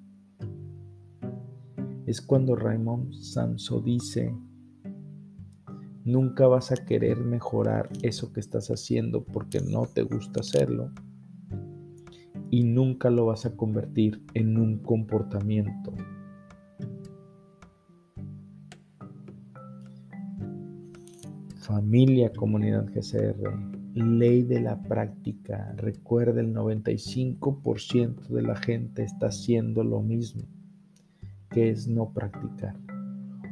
es 2.07 2.23
cuando 2.23 2.57
Raymond 2.57 3.13
Sanso 3.13 3.81
dice, 3.81 4.35
nunca 6.05 6.47
vas 6.47 6.73
a 6.73 6.85
querer 6.87 7.19
mejorar 7.19 7.91
eso 8.01 8.33
que 8.33 8.41
estás 8.41 8.71
haciendo 8.71 9.25
porque 9.25 9.61
no 9.61 9.87
te 9.87 10.03
gusta 10.03 10.41
hacerlo 10.41 10.91
y 12.51 12.65
nunca 12.65 13.11
lo 13.11 13.27
vas 13.27 13.45
a 13.45 13.57
convertir 13.57 14.25
en 14.33 14.59
un 14.59 14.79
comportamiento. 14.79 15.93
Familia 21.63 22.33
Comunidad 22.33 22.87
GCR, 22.93 23.95
ley 23.95 24.43
de 24.43 24.61
la 24.61 24.83
práctica. 24.83 25.73
Recuerda, 25.77 26.41
el 26.41 26.53
95% 26.53 28.27
de 28.27 28.43
la 28.43 28.57
gente 28.57 29.05
está 29.05 29.29
haciendo 29.29 29.85
lo 29.85 30.01
mismo, 30.01 30.43
que 31.51 31.71
es 31.71 31.87
no 31.87 32.13
practicar. 32.13 32.75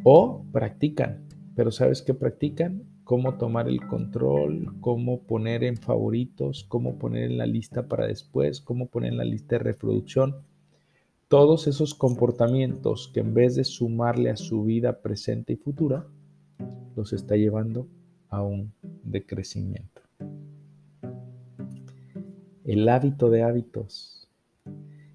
O 0.03 0.45
practican, 0.51 1.25
pero 1.55 1.71
¿sabes 1.71 2.03
qué 2.03 2.13
practican? 2.13 2.83
cómo 3.05 3.39
tomar 3.39 3.69
el 3.69 3.85
control, 3.89 4.77
cómo 4.81 5.23
poner 5.23 5.65
en 5.65 5.77
favoritos, 5.77 6.65
cómo 6.69 6.97
poner 6.97 7.25
en 7.25 7.39
la 7.39 7.47
lista 7.47 7.89
para 7.89 8.07
después, 8.07 8.61
cómo 8.61 8.87
poner 8.87 9.11
en 9.11 9.19
la 9.19 9.25
lista 9.25 9.57
de 9.57 9.65
reproducción. 9.65 10.37
Todos 11.27 11.67
esos 11.67 11.93
comportamientos 11.93 13.11
que 13.13 13.19
en 13.19 13.35
vez 13.35 13.57
de 13.57 13.65
sumarle 13.65 14.31
a 14.31 14.37
su 14.37 14.63
vida 14.63 15.01
presente 15.03 15.55
y 15.55 15.57
futura, 15.57 16.07
los 16.95 17.13
está 17.13 17.35
llevando 17.35 17.89
a 18.31 18.43
un 18.43 18.72
decrecimiento. 19.03 20.03
El 22.64 22.89
hábito 22.89 23.31
de 23.31 23.43
hábitos 23.43 24.31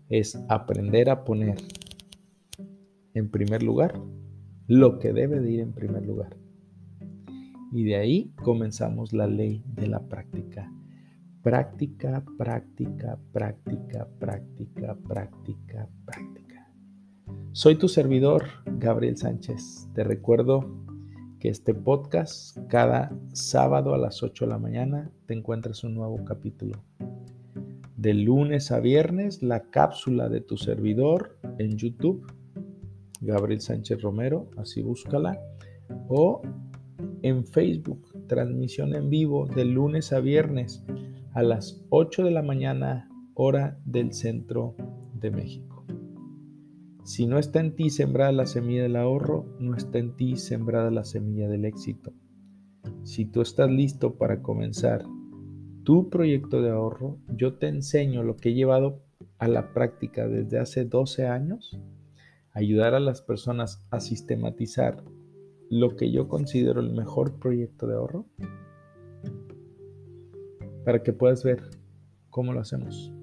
es 0.09 0.37
aprender 0.49 1.09
a 1.09 1.23
poner 1.23 1.57
en 3.13 3.29
primer 3.29 3.63
lugar 3.63 3.99
lo 4.67 4.99
que 4.99 5.13
debe 5.13 5.39
de 5.39 5.51
ir 5.51 5.59
en 5.61 5.73
primer 5.73 6.05
lugar. 6.05 6.35
Y 7.71 7.83
de 7.83 7.95
ahí 7.95 8.33
comenzamos 8.43 9.13
la 9.13 9.27
ley 9.27 9.63
de 9.67 9.87
la 9.87 9.99
práctica. 9.99 10.71
Práctica, 11.41 12.23
práctica, 12.37 13.19
práctica, 13.31 14.07
práctica, 14.19 14.97
práctica, 15.07 15.89
práctica. 16.05 16.71
Soy 17.51 17.75
tu 17.75 17.87
servidor, 17.87 18.45
Gabriel 18.65 19.17
Sánchez. 19.17 19.89
Te 19.93 20.03
recuerdo 20.03 20.84
que 21.45 21.51
este 21.51 21.75
podcast, 21.75 22.57
cada 22.69 23.15
sábado 23.33 23.93
a 23.93 23.99
las 23.99 24.23
8 24.23 24.45
de 24.45 24.49
la 24.49 24.57
mañana, 24.57 25.11
te 25.27 25.35
encuentras 25.35 25.83
un 25.83 25.93
nuevo 25.93 26.25
capítulo. 26.25 26.83
De 27.95 28.15
lunes 28.15 28.71
a 28.71 28.79
viernes, 28.79 29.43
la 29.43 29.69
cápsula 29.69 30.27
de 30.27 30.41
tu 30.41 30.57
servidor 30.57 31.37
en 31.59 31.77
YouTube, 31.77 32.25
Gabriel 33.21 33.61
Sánchez 33.61 34.01
Romero, 34.01 34.49
así 34.57 34.81
búscala. 34.81 35.39
O 36.07 36.41
en 37.21 37.45
Facebook, 37.45 38.07
transmisión 38.25 38.95
en 38.95 39.11
vivo 39.11 39.45
de 39.45 39.65
lunes 39.65 40.13
a 40.13 40.21
viernes 40.21 40.83
a 41.33 41.43
las 41.43 41.85
8 41.89 42.23
de 42.23 42.31
la 42.31 42.41
mañana, 42.41 43.07
hora 43.35 43.77
del 43.85 44.13
centro 44.13 44.75
de 45.13 45.29
México. 45.29 45.74
Si 47.05 47.27
no 47.27 47.37
está 47.37 47.59
en 47.59 47.75
ti 47.75 47.91
sembrada 47.91 48.31
la 48.31 48.47
semilla 48.47 48.81
del 48.81 48.95
ahorro, 48.95 49.45
no 49.59 49.75
está 49.75 49.99
en 49.99 50.15
ti 50.15 50.37
sembrada 50.37 50.89
la 50.89 51.03
semilla 51.03 51.47
del 51.47 51.63
éxito. 51.65 52.13
Si 53.03 53.25
tú 53.25 53.41
estás 53.41 53.69
listo 53.69 54.15
para 54.15 54.41
comenzar 54.41 55.05
tu 55.83 56.09
proyecto 56.09 56.63
de 56.63 56.71
ahorro, 56.71 57.19
yo 57.29 57.59
te 57.59 57.67
enseño 57.67 58.23
lo 58.23 58.37
que 58.37 58.49
he 58.49 58.53
llevado 58.55 59.03
a 59.37 59.47
la 59.47 59.71
práctica 59.71 60.27
desde 60.27 60.57
hace 60.57 60.83
12 60.83 61.27
años, 61.27 61.79
ayudar 62.53 62.95
a 62.95 62.99
las 62.99 63.21
personas 63.21 63.85
a 63.91 63.99
sistematizar 63.99 65.03
lo 65.69 65.95
que 65.97 66.11
yo 66.11 66.27
considero 66.27 66.81
el 66.81 66.91
mejor 66.91 67.37
proyecto 67.37 67.85
de 67.85 67.97
ahorro 67.97 68.25
para 70.83 71.03
que 71.03 71.13
puedas 71.13 71.43
ver 71.43 71.69
cómo 72.31 72.51
lo 72.51 72.61
hacemos. 72.61 73.14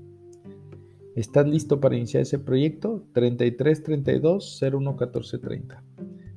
¿Estás 1.14 1.46
listo 1.46 1.78
para 1.78 1.94
iniciar 1.94 2.22
ese 2.22 2.38
proyecto? 2.38 3.06
33 3.12 3.82
32 3.82 4.60
01 4.62 4.96
14 4.96 5.38
30. 5.38 5.84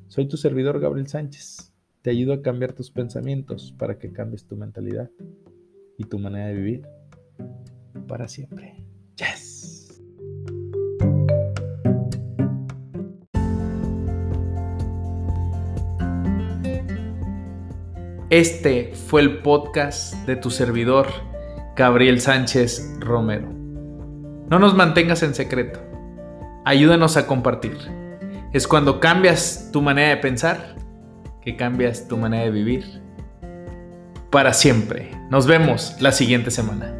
Soy 0.08 0.28
tu 0.28 0.36
servidor 0.36 0.82
Gabriel 0.82 1.08
Sánchez. 1.08 1.74
Te 2.02 2.10
ayudo 2.10 2.34
a 2.34 2.42
cambiar 2.42 2.74
tus 2.74 2.92
pensamientos 2.92 3.74
para 3.78 3.98
que 3.98 4.12
cambies 4.12 4.46
tu 4.46 4.58
mentalidad 4.58 5.10
y 5.98 6.04
tu 6.04 6.20
manera 6.20 6.48
de 6.48 6.56
vivir 6.56 6.88
para 8.06 8.28
siempre. 8.28 8.84
Yes. 9.16 10.04
Este 18.30 18.94
fue 18.94 19.22
el 19.22 19.42
podcast 19.42 20.16
de 20.28 20.36
tu 20.36 20.50
servidor, 20.50 21.08
Gabriel 21.78 22.20
Sánchez 22.20 22.98
Romero. 23.00 23.65
No 24.50 24.60
nos 24.60 24.76
mantengas 24.76 25.24
en 25.24 25.34
secreto. 25.34 25.80
Ayúdanos 26.66 27.18
a 27.18 27.26
compartir. 27.26 27.78
Es 28.54 28.68
cuando 28.68 29.00
cambias 29.00 29.70
tu 29.72 29.82
manera 29.82 30.10
de 30.10 30.18
pensar 30.18 30.76
que 31.42 31.56
cambias 31.56 32.08
tu 32.08 32.18
manera 32.18 32.44
de 32.44 32.52
vivir. 32.52 33.02
Para 34.30 34.54
siempre. 34.54 35.12
Nos 35.30 35.48
vemos 35.48 35.96
la 36.00 36.12
siguiente 36.12 36.52
semana. 36.52 36.96